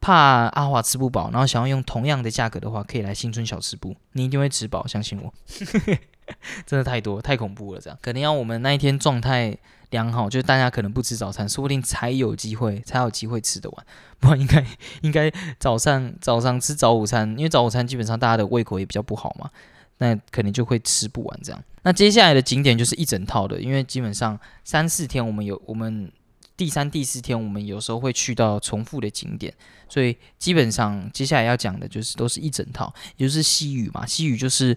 [0.00, 5.32] 怕阿华吃不饱，然后想要用同样的价格的话，可以来新村小吃部，你一定会吃饱，相信我。
[6.66, 9.56] 真的太多太恐怖了，这样肯定要我们那一天状态
[9.88, 13.86] 良好，就是大家可能不吃早餐，说不定才有机会才有机会吃得完，
[14.20, 14.66] 不然应该
[15.00, 19.50] 应该早上早上吃早午餐，因为早午餐基本上大家的胃口也比较不好嘛，
[19.98, 21.64] 那可能就会吃不完这样。
[21.82, 26.10] 那接下来的景点就是一整套的，因为基本上三四天我们有我们
[26.56, 29.54] 第三第四天我们有时候会去到重复的景点，
[29.88, 34.76] 所以基本上接下来要讲的就是都是一整套，也就是西语嘛，西语就是。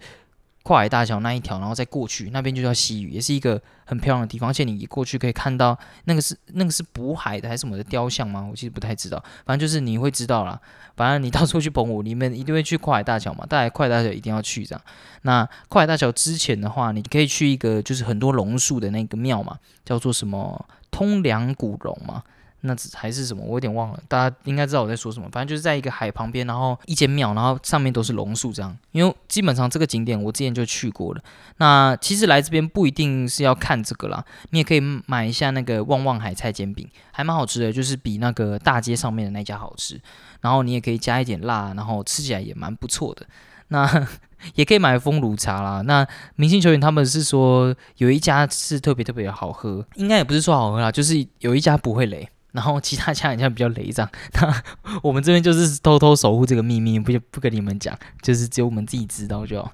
[0.63, 4.49] 跨海大桥那一条，然后再过去，那边就叫西屿，也是一个很漂亮的地方。
[4.49, 8.47] 而且你一过去可以看到那个是那个是渤海的还是什么的雕像吗？
[8.49, 9.17] 我其实不太知道。
[9.45, 10.59] 反正就是你会知道啦。
[10.95, 13.45] 反正你到时候去澎湖，你们一定会去跨海大桥嘛。
[13.45, 14.81] 大概跨海大桥一定要去这样。
[15.23, 22.21] 那跨海大桥之前的话，你可以去一个就是很多榕树的那个庙嘛，叫做什么通梁古榕嘛。
[22.61, 23.43] 那还是什么？
[23.43, 25.27] 我有点忘了，大家应该知道我在说什么。
[25.31, 28.77] 反正就是在一个海旁边，然后一间庙，然后上面都是榕树这样。
[28.91, 31.21] 因为基本上这个景点我之前就去过了。
[31.57, 39.99] 那其实来这边不一定是要看这个啦，你也可以买一下那个旺旺海菜煎饼，还蛮好吃的，就是比那个大街上面的那家好吃。
[40.41, 43.25] 然后你也可以加一点辣，然后吃起来也蛮不错的。
[43.69, 44.07] 那
[44.55, 45.81] 也可以买风炉茶啦。
[45.81, 52.27] 那明星球员他们是说有一家是特别特别好喝，应该也不是说好喝啦，就是有一家不会雷。
[52.51, 54.63] 然后其他家好像比较雷这样，那
[55.01, 59.67] 我们这边就是偷偷守护这个秘密，不不跟你们讲，就是只有我们自己知道就。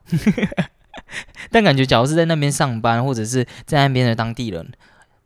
[1.51, 4.71] 但感觉，假如是在那边上班，或者是在那边的当地人，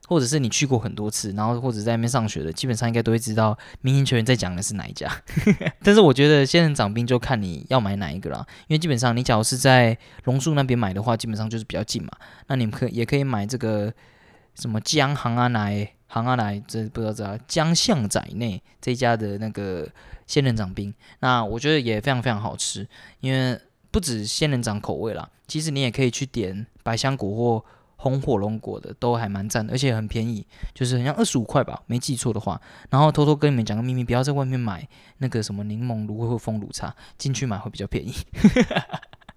[0.08, 5.10] 或者是你去过很多次，然后或者在那边上学的，基本上应该都会知道明星球员在讲的是哪一家。
[5.82, 12.12] 但是我觉得仙人掌冰就看你要买哪一个了，因为基本上你假如是在榕树那边买的话，基本上就是比较近嘛。
[12.48, 13.92] 那你们可也可以买这个
[14.56, 15.94] 什么江行啊奶。
[16.12, 19.88] 行啊来，这不知道道江巷仔内这家的那个
[20.28, 22.86] 仙人掌冰，那我觉得也非常非常好吃，
[23.22, 23.58] 因为
[23.92, 32.60] 不止仙人掌口味啦，其实你也可以去点百香果或红火龙果的，都还蛮赞的，而且很便宜，就是好像二十五块吧，没记错的话。
[32.90, 34.86] 然后偷偷跟你们讲个秘密，不要在外面买
[35.20, 38.14] 那个什么柠檬芦荟或风乳茶，进去买会比较便宜。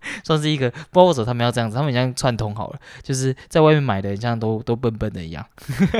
[0.24, 5.44] 算是一个，不知道为什么他们要这样子，他们像串通好了，就是在外面买的，像都都笨笨的一样。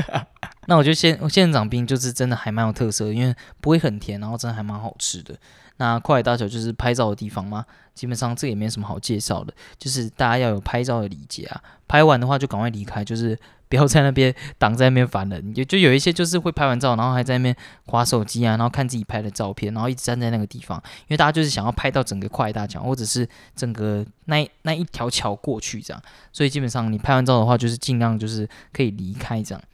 [0.66, 5.34] 那我觉得仙仙人掌冰就是真的还蛮有特色，因为不会很甜，然后真的还蛮好吃的。
[5.76, 7.64] 那跨海大桥就是拍照的地方吗，
[7.94, 13.38] 基本上这也没什么好介绍的，就是大家要有拍照的礼节啊，拍完的话就赶快离开，就是。
[13.74, 17.56] 不要在那边挡在那边烦人，也就有一些就是会拍完照，然后还在那边
[17.86, 26.00] 划手机啊，然后看自己拍的照片，然后一直站在那个地方，因为大家就是想要拍到整个跨海大桥，或者是整个那那一条桥过去这样，
[26.32, 29.64] 所以基本上你拍完照的话，就是尽量就是可以离开这样。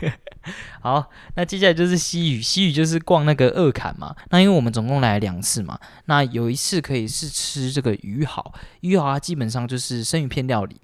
[0.82, 10.76] 好，那接下来就是西屿，西屿就是逛那个二坎嘛，那因为我们总共来了两次嘛，那有一次可以是吃这个鱼好，鱼好它基本上就是生鱼片料理。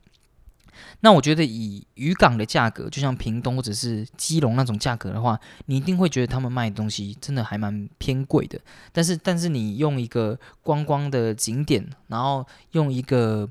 [1.05, 8.59] 那我觉得以渔港的价格，就像屏东或者是基隆那种价格的话，你一定会觉得他们卖的东西真的还蛮偏贵的。
[8.91, 13.47] 但是，但是你用一个观光的景点，然后用一个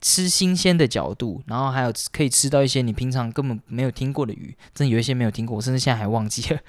[0.00, 6.60] 吃新鲜的角度，然后还有可以吃到一些你平常根本没有听过的鱼，真的有一些没有听过，我甚至现在还忘记了。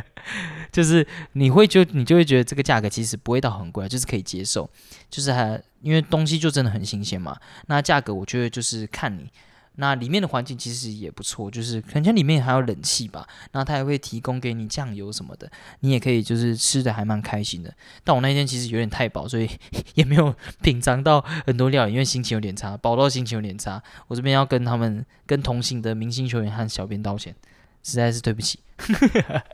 [0.72, 4.70] 就是你会就你就会觉得这个价格其实不会到很贵，就是可以接受，
[5.10, 7.36] 就是还因为东西就真的很新鲜嘛。
[7.66, 9.30] 那价格我觉得就是看你。
[9.76, 17.74] 那里面的环境其实也不错，就是可能里面还有冷气吧，然后他还会提供给你酱油什么的，你也可以就是吃的还蛮开心的。
[18.04, 19.48] 但我那天其实有点太饱，所以
[19.94, 23.82] 也没有品尝到很多料理，因为心情有点差，饱到心情有点差。
[24.08, 27.34] 我这边要跟他们跟同行的明星球员和小编道歉，
[27.82, 28.60] 实在是对不起。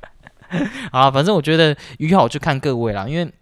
[0.92, 3.32] 好，反正我觉得鱼好就看各位啦，因为。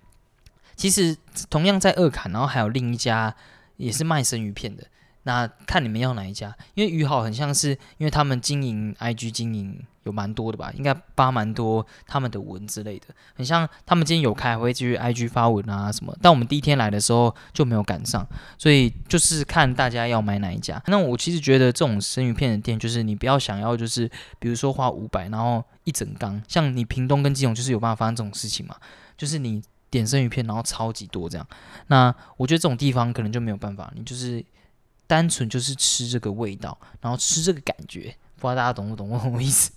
[0.76, 1.16] 其实
[1.48, 3.32] 同样在二坎，然后还有另一家
[3.76, 4.82] 也是卖生鱼片的。
[5.24, 18.26] 那看你们要哪一家，因为鱼好很像是，因为他们经营 IG 经营有蛮多的吧，应该发蛮多他们的文之类的，很像他们今天有开会去 IG 发文啊什么，但我们第一天来的时候就没有赶上，
[18.58, 20.82] 所以就是看大家要买哪一家。
[20.88, 24.06] 那我其实觉得这种生鱼片的店，就是你不要想要就是
[24.38, 28.76] 比如说花五百，然后一整缸，像你屏东跟基隆就是有办法发生这种事情嘛，
[29.16, 31.46] 就是你点生鱼片然后超级多这样，
[31.86, 34.44] 那我觉得这种地方可能就没有办法，你就是。
[35.06, 39.72] 单纯就是吃这个味道，然后吃这个感觉，不知道大家懂不懂我什么意思？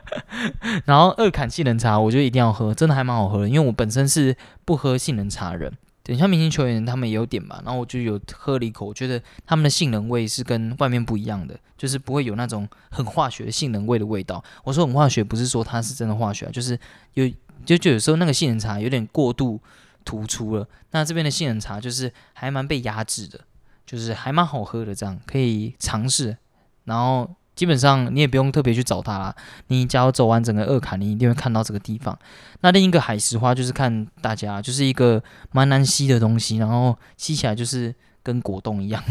[0.84, 3.48] 然后二坎杏仁茶，我觉得一定要喝，真的还蛮好喝的。
[3.48, 14.42] 因为我本身是不喝杏仁茶的人，等一下明星球员他们也有点吧，然后我就有喝了一口，我觉得他们的杏仁味是跟外面不一样的，就是不会有那种很化学的杏仁味的味道。
[14.64, 16.78] 我说很化学，不是说它是真的化学，就是
[17.14, 17.28] 有
[17.64, 19.60] 就就有时候那个杏仁茶有点过度
[20.04, 23.40] 突出了，那这边的杏仁茶就是还蛮被压制的。
[23.88, 26.36] 就是还蛮好喝的，这样可以尝试。
[26.84, 29.34] 然后基本上你也不用特别去找它啦，
[29.68, 32.16] 你只要走完整个二卡，你一定会看到这个地方。
[32.60, 35.22] 那另一个海石花就是看大家，就是一个
[35.52, 39.02] 蛮难吸的东西，然后吸起来就是跟果冻一样。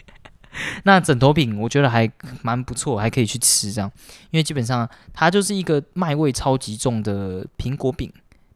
[0.84, 3.92] 那枕头饼我觉得还蛮不错，还可以去吃这样，
[4.30, 8.10] 因为基本上它就是一个麦味超级重的苹果饼，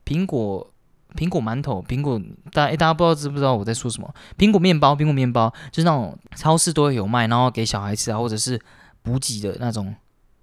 [0.06, 0.71] 苹果。
[1.14, 2.20] 苹果馒头，苹果
[2.52, 4.14] 大家大家不知道知不知道我在说什么？
[4.38, 8.60] 苹果面包，苹果面包就是那种超市都会有卖，然后给小孩吃啊，或者是
[9.02, 9.94] 补给的那种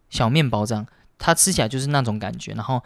[0.10, 0.86] 小面包这样，
[1.17, 2.84] 它吃起来就是那种感觉，然后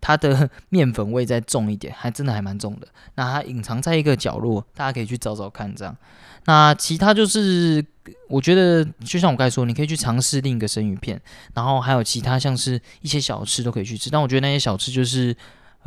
[0.00, 2.86] 它的面粉味再重一点，还真的还蛮重的。
[3.16, 5.96] 那它隐藏在一个角落，大家可以去找找看这样。
[6.44, 7.84] 那其他就是
[8.28, 11.20] 我觉得，就像我刚才说，你可以去尝试另一个生鱼片，
[11.54, 15.36] 然后还有其他像是一些小吃都可以去吃，但我觉得那些小吃就是。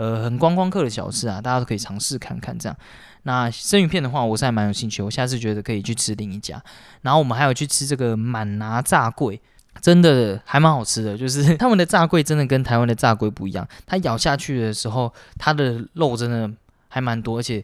[0.01, 2.75] 呃，很观光客的小吃啊，大家都可以尝试看看这样。
[3.21, 6.59] 那生鱼片的话，我是还蛮有兴趣，我下次觉得可以去吃另一家。
[7.01, 9.39] 然后我们还有去吃这个满拿炸桂，
[9.79, 11.15] 真的还蛮好吃的。
[11.15, 16.49] 就是 他们的炸桂真的跟台湾的炸桂不一样，它咬下去的时候，它的肉真的
[16.87, 17.63] 还蛮多，而且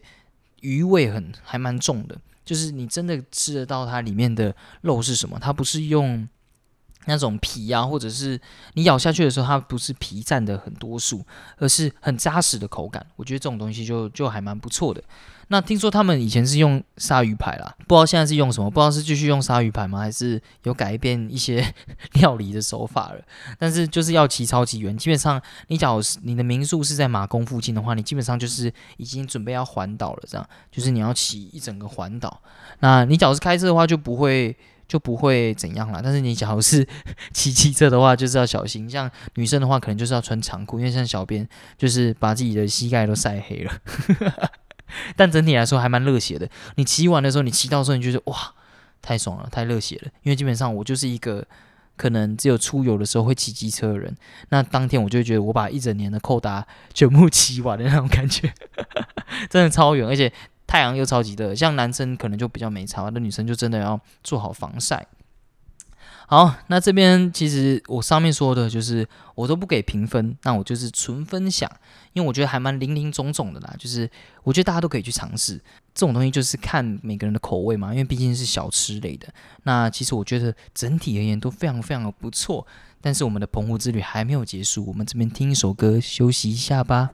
[0.60, 2.16] 鱼味很还蛮重的。
[2.44, 6.28] 就是你真的吃得到它里面的肉是什么，它不是用。
[7.08, 8.38] 那种皮啊，或者是
[8.74, 11.24] 你咬下去的时候，它不是皮占的很多数，
[11.56, 13.04] 而是很扎实的口感。
[13.16, 15.02] 我觉得这种东西就就还蛮不错的。
[15.50, 18.70] 那听说他们以前是用鲨鱼排啦，不知道现在是用什么？
[18.70, 19.98] 不知道是继续用鲨鱼排吗？
[19.98, 21.74] 还是有改变一些
[22.20, 23.20] 料理的手法了？
[23.58, 32.42] 但是就是要骑超级远，基本上你假如你的民宿是在马公附近的话，你基本上就是已经准备要环岛了，这样就是你要骑一整个环岛。
[32.80, 34.54] 那你假如是开车的话，就不会。
[34.88, 36.84] 就不会怎样了，但是你假如是
[37.32, 38.88] 骑机车的话，就是要小心。
[38.88, 41.46] 像女生的话，可能就是要穿长裤，因为像小编
[41.76, 43.72] 就是把自己的膝盖都晒黑了。
[45.14, 46.48] 但整体来说还蛮热血的。
[46.76, 48.54] 你骑完的时候，你骑到时候，你觉得哇，
[49.02, 50.10] 太爽了，太热血了。
[50.22, 51.46] 因为基本上我就是一个
[51.96, 54.16] 可能只有出游的时候会骑机车的人，
[54.48, 58.50] 那当天我就觉得我把一整年的扣打全部骑完的那种感觉，
[59.50, 60.32] 真的超远，而且。
[60.68, 65.04] 太阳又超级热，像男生可能就比较没差，那女生就真的要做好防晒。
[66.28, 71.70] 好，那这边其实我上面说的就是我都不给评分，那我就是纯分享，
[72.12, 73.74] 因为我觉得还蛮零零总总的啦。
[73.78, 74.08] 就是
[74.42, 75.54] 我觉得大家都可以去尝试
[75.94, 79.26] 这种东西，就是看每个人的口味嘛，因为毕竟是小吃类的。
[79.62, 82.66] 那其实我觉得整体而言都非常非常的不错。
[83.00, 87.12] 但是我们的澎湖之旅还没有结束，我们这边听一首歌休息一下吧。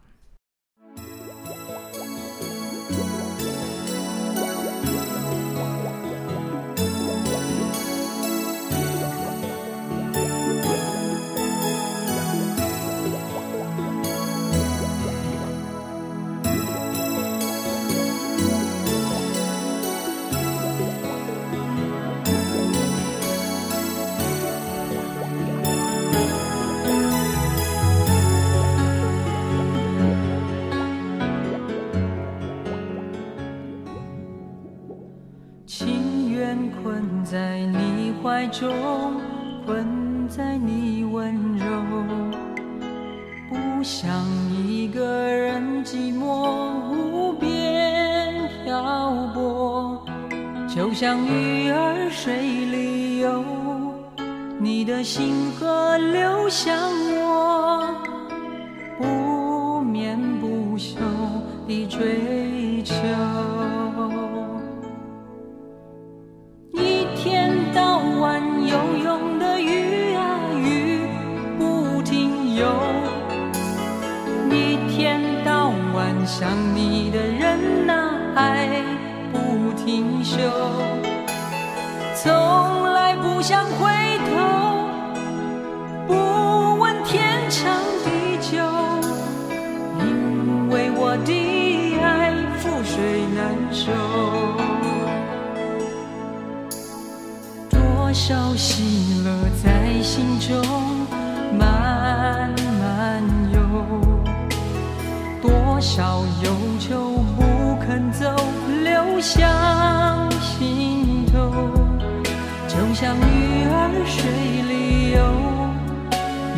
[55.05, 56.94] 星河流向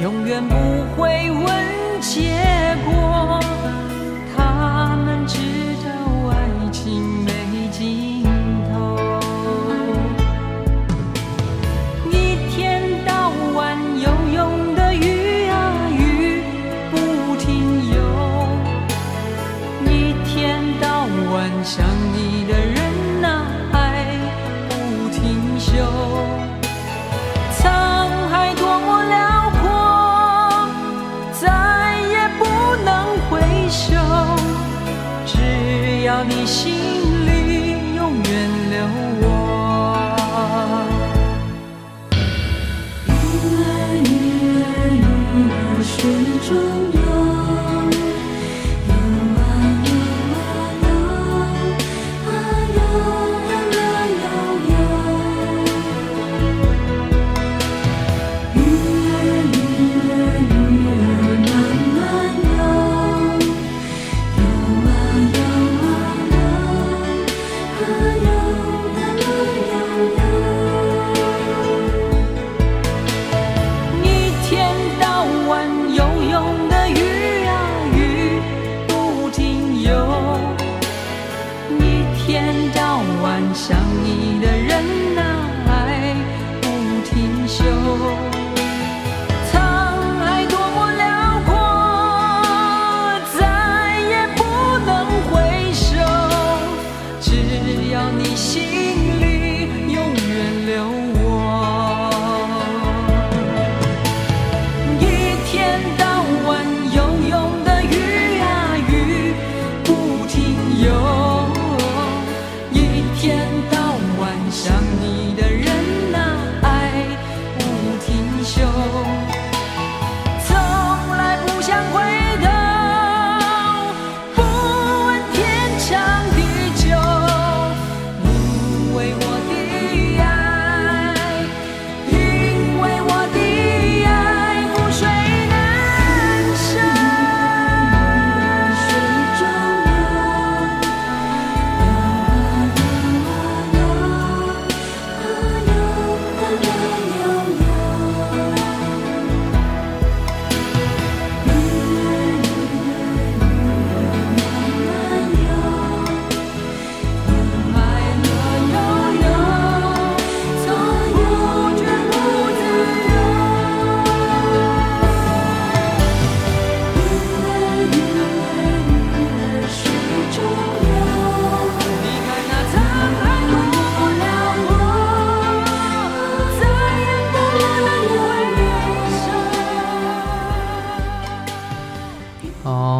[0.06, 0.54] 永远不
[0.94, 2.55] 会问结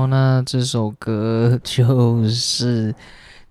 [0.06, 2.94] 那这首歌就是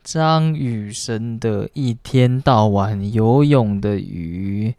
[0.03, 4.70] 张雨生的《一天到晚游泳的鱼》。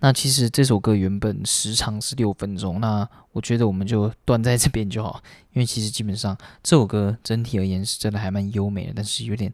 [0.00, 5.22] 那其实这首歌原本时长是六分钟，那我觉得我们就断在这边就好，
[5.52, 9.52] 因为其实基本上这首歌整体而言是真的还蛮优美的，但是有点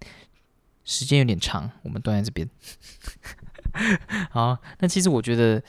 [0.84, 2.48] 时间有点长，我们断在这边。
[4.30, 5.62] 好，那其实我觉得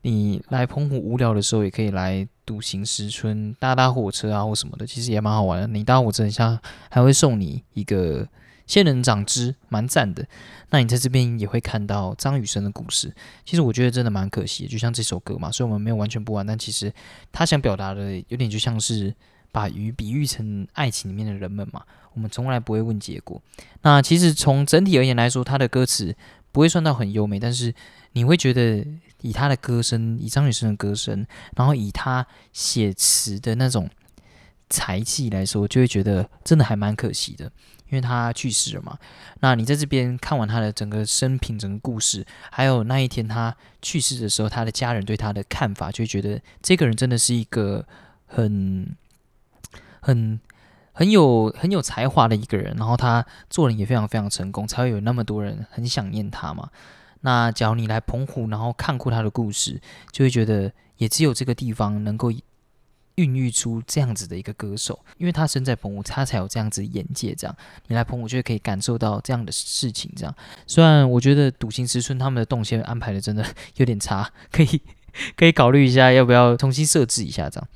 [0.00, 5.66] 你来澎湖无聊的时候，也可以来独行石村搭搭火车啊或什么的，其实也蛮好玩的。
[5.66, 6.58] 你搭火车，很像
[6.90, 8.28] 还会送你一个
[8.66, 10.26] 仙人掌汁，蛮赞的。
[10.70, 13.14] 那你在这边也会看到张雨生的故事。
[13.44, 16.92] 其实我觉得真的蛮可惜，就像这首歌嘛，所以我们没有完全不完，但其实
[17.32, 19.14] 他想表达的有点就像是
[19.52, 21.82] 把鱼比喻成爱情里面的人们嘛。
[22.14, 23.42] 我们从来不会问结果。
[23.82, 26.14] 那其实从整体而言来说，他的歌词
[26.52, 27.74] 不会算到很优美，但是
[28.12, 28.86] 你会觉得
[29.24, 33.88] 以他的歌声，以张雨生的歌声，然后以他写词的那种
[34.68, 37.46] 才气来说，就会觉得真的还蛮可惜的，
[37.88, 38.98] 因为他去世了嘛。
[39.40, 47.86] 那你在这边看完他的整个生平、整个故事，还有那一天他去世的时候，他的家人对他的看法，就会觉得这个人真的是一个
[48.26, 48.94] 很
[50.00, 50.38] 很
[50.92, 56.68] 很有很有才华的一个人，然后他做人也非常非常成功，才会有那么多人很想念他嘛。
[57.26, 59.80] 那假如你来澎湖，然后看过他的故事，
[60.12, 62.30] 就会觉得也只有这个地方能够
[63.14, 67.34] 孕育出这样子的一个歌手，因为他身在澎湖，他才有这样子眼界。
[67.34, 67.56] 这样
[67.86, 70.12] 你来澎湖，就可以感受到这样的事情。
[70.14, 70.34] 这样
[70.66, 73.42] 虽然我觉得笃行石村他们的动线安排的真的
[73.76, 74.82] 有点差， 可以
[75.34, 77.66] 可以考虑一下要不要重新设置一下这样。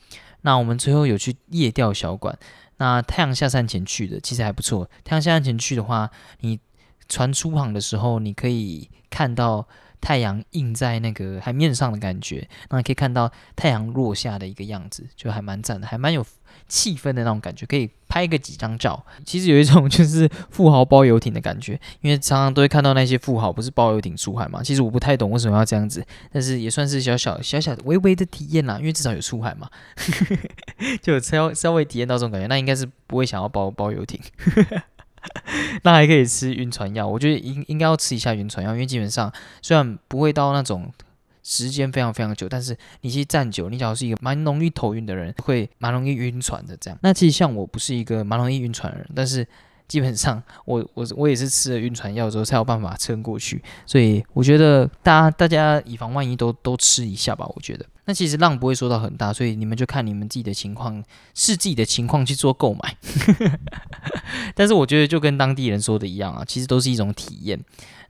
[0.42, 2.38] 那我们最后有去夜钓小馆，
[2.76, 4.90] 那太阳下山前去的，其实还不错。
[5.04, 6.60] 太阳下山前去的话，你
[7.08, 8.90] 船出航的时候，你可以。
[9.10, 9.66] 看到
[10.00, 16.24] 太阳映在那个海面上的感觉，那可以看到太阳落下的一个样子，就还蛮赞的，还蛮有
[16.68, 19.04] 气氛的那种感觉，可以拍个几张照。
[19.24, 24.62] 其实有一种就是富豪包游艇的感觉，因为常常都会看到那些富豪不是包游艇出海嘛。
[24.62, 29.68] 其实我不太懂为什么要这样子，但是也算是小小小小的微微的体验啦，因为至少有出海嘛，
[31.02, 34.20] 就稍稍微体验到这种感觉，那应该是不会想要包包游艇。
[35.82, 40.92] 那还可以吃晕船药，我觉得应应该要吃一下晕船药，因为基本上虽然不会到那种
[41.42, 46.76] 时间非常非常久，但是你其实站久，你假如是一个蛮容易头晕的人，会蛮容易晕船的。
[46.76, 49.46] 这样，那其实像我不是一个蛮容易晕船的人，但是
[49.88, 57.84] 基本上我我我也是吃了晕船药之后才有办法撑过去，所以我觉得大家大家以防万一都都吃一下吧，我觉得。
[58.04, 61.02] 那其实浪不会说到很大，所以你们就看你们自己的情况，
[61.34, 62.96] 是自己的情况去做购买。
[64.56, 67.60] 但是我觉得就跟当地人说的一样啊，其实都是一种体验。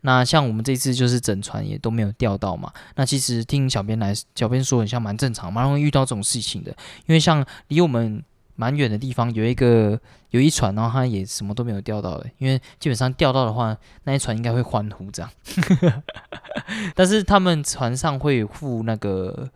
[0.03, 2.73] 那像我们这次就是整船也都没有钓到嘛。
[2.95, 6.71] 那其实听小编来，小编说很像蛮正常，蛮容易遇到这种事情的。
[7.07, 8.23] 因为像离我们
[8.59, 9.99] 蛮远的地方有一个
[10.31, 12.27] 有一船，然后他也什么都没有钓到的。
[12.37, 15.31] 因为基本上钓到的话，那一船应该会欢呼这样。
[16.95, 19.49] 但是他们船上会附那个。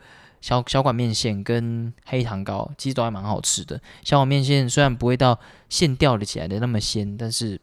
[0.43, 3.81] 小小管面线跟黑糖糕其实都还蛮好吃的。
[4.03, 5.39] 小管面线虽然不会到
[5.69, 7.61] 线钓的起来的那么鲜，但是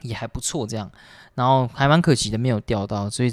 [0.00, 0.66] 也还不错。
[0.66, 0.90] 这样，
[1.34, 3.30] 然后还蛮可惜的没有钓到，所以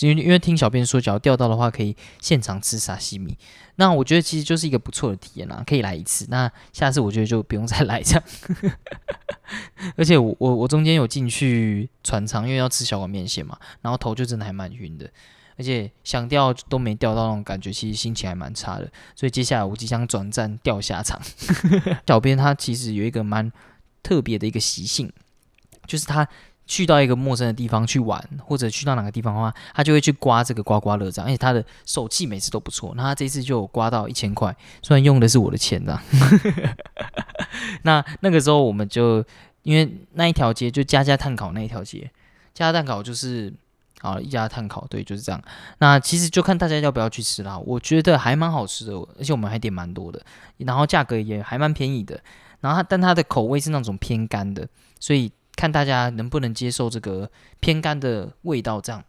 [0.00, 3.38] 因为因为听小编说，只要钓到的话可以现场吃沙西米。
[3.76, 6.26] 那我觉得其实就是一个不错的体验啦，可以来一次。
[6.30, 8.22] 那下次我觉得就不用再来这样。
[9.96, 15.10] 而且我我我中间有进去船舱，因为要吃小碗面线嘛，然后头就真的还蛮晕的。
[15.58, 18.90] 而且想钓都没钓到那种感觉，其实心情还蛮差的。
[19.14, 21.20] 所以接下来我即将转战钓虾场。
[22.06, 23.50] 小编他其实有一个蛮
[24.02, 25.10] 特别的一个习性，
[25.86, 26.28] 就是他
[26.66, 31.24] 去到一个陌生的地方去玩，或者去到哪个地方的话，他就会去刮这个刮刮乐章。
[31.24, 32.92] 而且他的手气每次都不错。
[32.96, 36.00] 那他这次就刮到一千块，虽然用的是我的钱呢。
[37.82, 39.24] 那那个时候我们就
[39.62, 42.10] 因为那一条街就家家碳烤那一条街，
[42.52, 43.52] 家家碳烤就是。
[44.02, 45.42] 啊，一家碳烤，对，就是这样。
[45.78, 47.58] 那其实就看大家要不要去吃啦。
[47.58, 50.22] 我觉得还蛮好吃的，而且我们还点蛮多的，
[50.58, 52.20] 然后价格也还蛮便宜的。
[52.60, 54.68] 然后它，但它的口味是那种偏干的，
[55.00, 57.28] 所以看大家能不能接受这个
[57.58, 59.02] 偏干的味道，这样。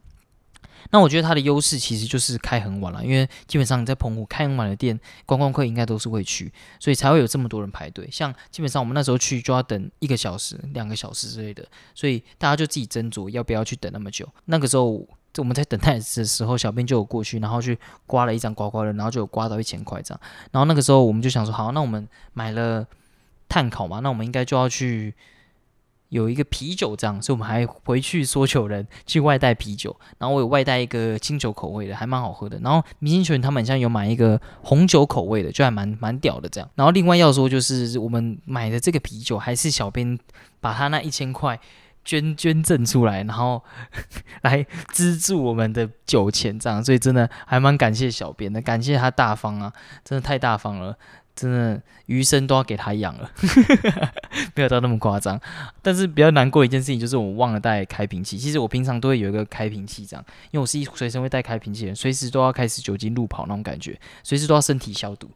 [0.91, 8.07] 那我觉得它的优势其实就是开很晚了，因为基本上你在澎湖开很晚的店，观光客应该都是会去，所以才会有这么多人排队。
[8.09, 14.25] 像基本上我们那时候去就要等一个小时、两个小时之类的，所以大家就自己斟酌要不要去等那么久。
[14.45, 15.05] 那个时候
[15.37, 20.21] 我们在等待的时候，小编就有过去，然后去刮了一张刮刮乐，然后就有刮到一千块这样。
[20.51, 22.85] 然后那个时候我们就想说，好，那我们买了
[23.49, 25.13] 碳烤嘛，那我们应该就要去。
[26.09, 32.57] 有一个啤酒这样，所以我们还回去说求人去外带啤酒，然后我有外带一个清酒口味的，还蛮好喝的。
[32.59, 36.69] 然后明星球员他们好像有买一个红酒口味的，就还蛮蛮屌的这样。
[36.75, 40.17] 然后另外要说就是我们买的这个啤酒，还是小编
[40.61, 41.59] 把他那一千块
[42.05, 43.61] 捐 捐赠出来，然后
[44.43, 49.73] 来资助我们的酒钱这样，所以真的还蛮感谢小编的，感谢他大方啊，
[50.05, 50.97] 真的太大方了。
[51.38, 53.31] 真的余生都要给他养了，
[54.55, 55.39] 没有到那么夸张。
[55.83, 58.39] 但是比较难过一件事情就是我忘了带开瓶器。
[58.39, 65.29] 其实我平常都会有一个开瓶器，这样，因为我是一随身会带开瓶器的人，随时都要开始酒精路跑那种感觉，随时都要身体消毒。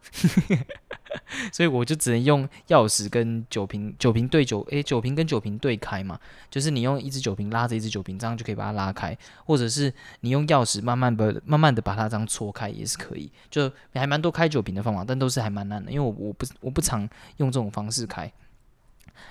[1.52, 6.18] 所以我就只能用钥匙跟酒瓶，酒瓶对酒，诶，酒瓶跟酒瓶对开嘛，
[6.50, 17.08] 就是你用一只酒瓶拉着一只酒瓶，这样就可以把它拉开，或者是你用钥匙慢慢的、慢慢的把它这样搓开也是可以，就还蛮多开酒瓶的方法，但都是还蛮难的，因为我我不我不常
[17.38, 18.32] 用这种方式开。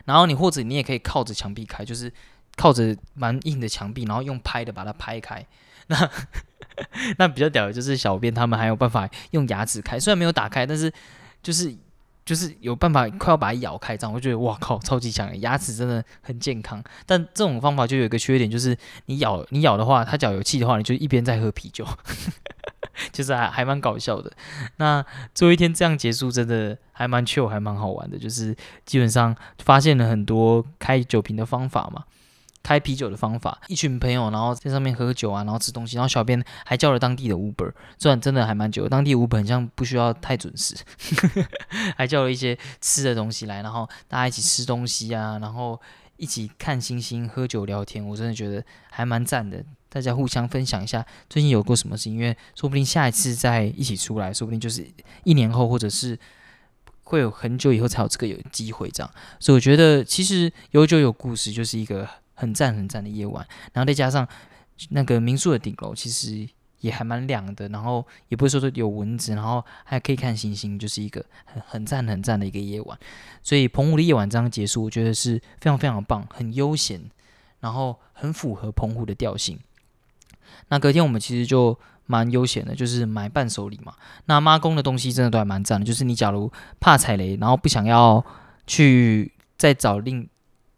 [0.05, 2.12] 然后你或者你也可以靠着墙壁开，就是
[2.57, 5.47] 靠着蛮硬的墙壁，然后用拍的把它拍开。
[5.87, 6.11] 那
[7.16, 10.93] 那比较屌的就是小编他们还有办法用牙齿开，虽然没有打开，但是。
[11.43, 11.74] 就是
[12.24, 16.82] 就是有办法快要把它咬开，这样我觉得哇靠，超级强，牙齿真的很健康。
[17.07, 18.76] 但这种方法就有一个缺点，就是
[19.07, 21.84] 你咬你咬的话，它脚有气的话，你就一边在喝啤酒，
[23.11, 24.30] 就是还还蛮搞笑的。
[24.76, 28.18] 那最后一天这样结束，真的还蛮 chill，还蛮好玩的。
[28.18, 32.05] 就是基本上发现了很多开酒瓶的方法嘛，
[32.63, 33.61] 开啤酒的方法。
[33.69, 40.75] 一群朋友，然后在上面喝酒啊，然后吃东西，然后小编还叫了当地的 Uber，虽然真的还蛮久，当地 Uber 好像不需要太准时，
[41.97, 45.81] 还叫了一些吃的东西来，然后大家一起吃东西啊，然后
[46.17, 49.65] 一起看星星、喝酒、聊天，我真的觉得还蛮赞的。
[49.93, 54.89] 大家互相分享一下最近有过什么事，因为说不定下一次再一起出来，说不定就是
[55.25, 56.17] 一年后，或者是
[57.03, 59.13] 会有很久以后才有这个有机会这样。
[59.41, 62.09] 所以我觉得其实有酒有故事就是一个
[62.41, 64.26] 很赞很赞的夜晚，然后再加上
[64.88, 66.49] 那个民宿的顶楼其实
[66.80, 72.99] 也还蛮亮的，然后也不是说有蚊子，然后还可以看星星，就是一个很很赞很赞的一个夜晚。
[73.43, 77.01] 所以澎湖的夜晚这样结束，我觉得是非常非常棒，很悠闲，
[77.61, 79.59] 然后很符合澎湖的调性。
[80.68, 83.95] 那隔天我们其实就蛮悠闲的，就是买伴手礼嘛。
[84.24, 88.24] 那妈公的东西真的都还蛮赞的，就是你假如怕踩雷，然后不想要
[88.66, 90.26] 去再找另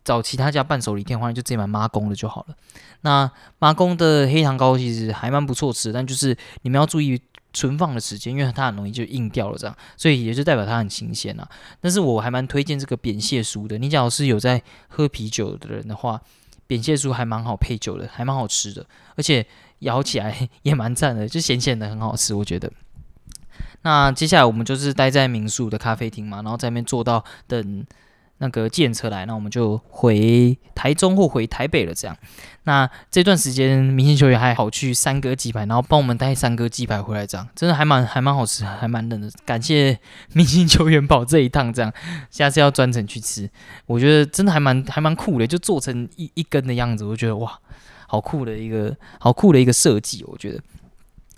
[0.05, 2.57] 找其他家伴手礼店的话，就直接买妈公的就好了。
[3.03, 7.21] 那妈公的黑糖糕其实还蛮不错吃，但就是你们要注意
[7.53, 11.49] 存放的时间，因为它很容易就硬掉了这样，所以也就代表它很新鲜啊。
[11.81, 16.21] 但是我还蛮推荐这个扁蟹酥的，你假如是有在喝啤酒的人的话，
[16.67, 18.87] 扁蟹酥还蛮好配酒的，还蛮好吃的，
[19.17, 19.47] 而且。
[19.83, 22.71] 咬起来也蛮赞的，就咸咸的，很好吃，我觉得。
[23.83, 27.85] 那接下来我们就是待在民宿的咖啡厅嘛，然后在那边坐到等
[28.43, 31.95] 那个建车来，那我们就回台中或回台北了。
[31.95, 32.17] 这样，
[32.65, 39.31] 那这段时间明星球员还好去三哥鸡排，然后帮我们带三哥鸡排回来，这样真的还蛮还蛮好吃，还蛮嫩的。
[39.47, 39.99] 感谢
[40.33, 41.93] 明星球员跑这一趟，这样
[42.29, 43.49] 下次要专程去吃，
[43.87, 47.59] 我觉得真的还蛮还蛮酷的，就做成一一根的样子，我觉得哇。
[48.09, 50.61] 好酷的一个，好酷的一个设计，我觉得。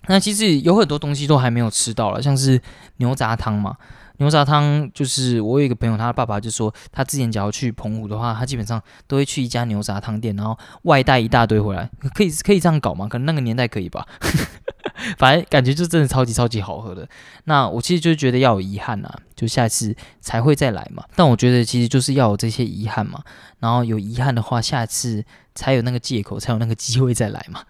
[0.08, 2.60] 那其实有很多东西都还没有吃到了，像是
[2.96, 3.76] 牛杂汤嘛。
[4.18, 11.90] 牛杂汤就是我有一个朋友，他的爸爸就说，他之前只要去澎湖的话，他基本上都会去一家牛杂汤店，然后外带一大堆回来。
[12.14, 13.08] 可以可以这样搞吗？
[13.08, 14.06] 可能那个年代可以吧。
[15.18, 17.08] 反正感觉就真的超级超级好喝的。
[17.44, 21.04] 那我其实就觉得要有遗憾啊，就下次才会再来嘛。
[21.16, 23.20] 但我觉得其实就是要有这些遗憾嘛，
[23.58, 25.24] 然后有遗憾的话，下次。
[25.56, 27.62] 才有那个借口，才有那个机会再来嘛。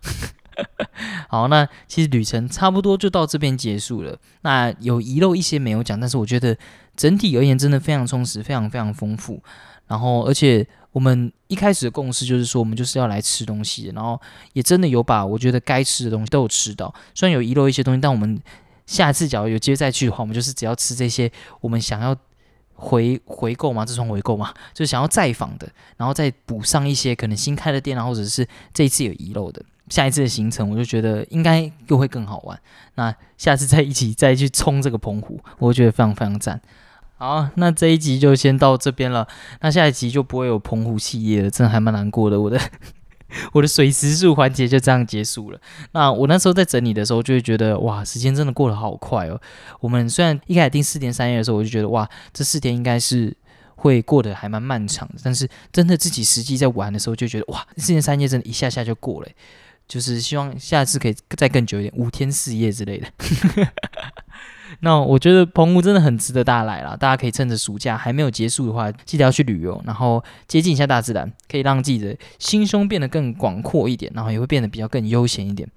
[1.28, 4.18] 好，那其实旅程差不多就到这边结束了。
[4.42, 6.56] 那有遗漏一些没有讲，但是我觉得
[6.96, 9.42] 整体而言真的非常充实，非常非常丰富。
[9.86, 14.20] 然后，而且我们一开始的共识就是说，我们就是要来吃东西，然后
[14.52, 16.94] 也真的有把我觉得该吃的东西都有吃到。
[17.14, 18.40] 虽然有遗漏一些东西，但我们
[18.86, 21.30] 下次假如有机会再去的话，我们就是只要吃这些
[21.60, 22.16] 我们想要。
[22.76, 32.58] 回回购嘛，这算回购嘛，就想要再访的，然后再补上一些可能新开的店啊，或者是这一次有遗漏的，下一次的行程我就觉得应该又会更好玩。
[32.94, 36.60] 那下次再一起再去冲这个澎湖，我觉得非常非常赞。
[37.16, 39.26] 好，那这一集就先到这边了，
[39.60, 42.60] 那下一集就不会有澎湖系列了，真的还蛮难过的，我的。
[43.52, 45.58] 我的水时数环节就这样结束了。
[45.90, 49.40] 那我那时候在整理的时候，就会觉得哇，时间真的过得好快哦。
[49.80, 53.36] 我们虽然一开始定四天三夜的时候，我就觉得哇，这四天应该是
[53.74, 55.14] 会过得还蛮漫长的。
[55.24, 59.28] 但是真的自己实际在玩的时候，就觉得哇，四天三夜真的一下下就过了。
[59.86, 63.06] 就是希望下次可以再更久一点，五天四夜之类的。
[64.80, 75.68] 那我觉得澎湖真的很值得大家来了，大家可以趁着暑假还没有结束的话，记得要去旅游，然后接近一下大自然，可以让自己的心胸变得更广阔一点，然后也会变得比较更悠闲一点。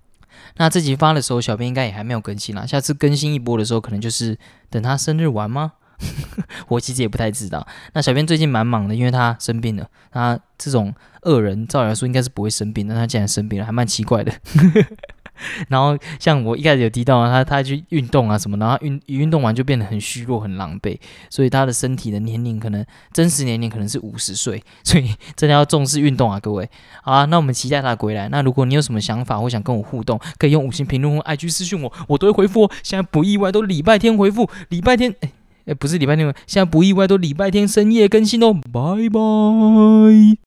[0.56, 4.38] 那这集发的时候，小编应该也还没有更新啦，下次更新一波的时候，可能就是
[4.70, 5.72] 等他生日玩吗？
[6.68, 7.66] 我其实也不太知道。
[7.92, 9.88] 那小编最近蛮忙的，因为他生病了。
[10.10, 10.94] 他这种
[11.26, 14.32] 恶人，照理来说应该是不会生病，但他竟然生病了，还蛮奇怪的。
[15.68, 20.98] 然后像我一开始有提到啊他，他去运动啊什么，然后运运动完就变得很虚弱、很狼狈，
[21.28, 26.66] 所以他的身体的年龄可能真实年龄可能是五十岁，所以真的要重视运动啊，各位。
[27.02, 28.30] 好啊，那我们期待他归来。
[28.30, 32.70] 那如果你有什么想法或想跟我互动，可以用五星评论或 IG 私讯我，我都会回复哦。
[32.82, 35.30] 现在不意外都礼拜天回复，礼拜天 哎
[35.66, 38.54] 哎不是礼拜天，现在不意外都礼拜天深夜更新哦。
[38.72, 40.45] 拜拜。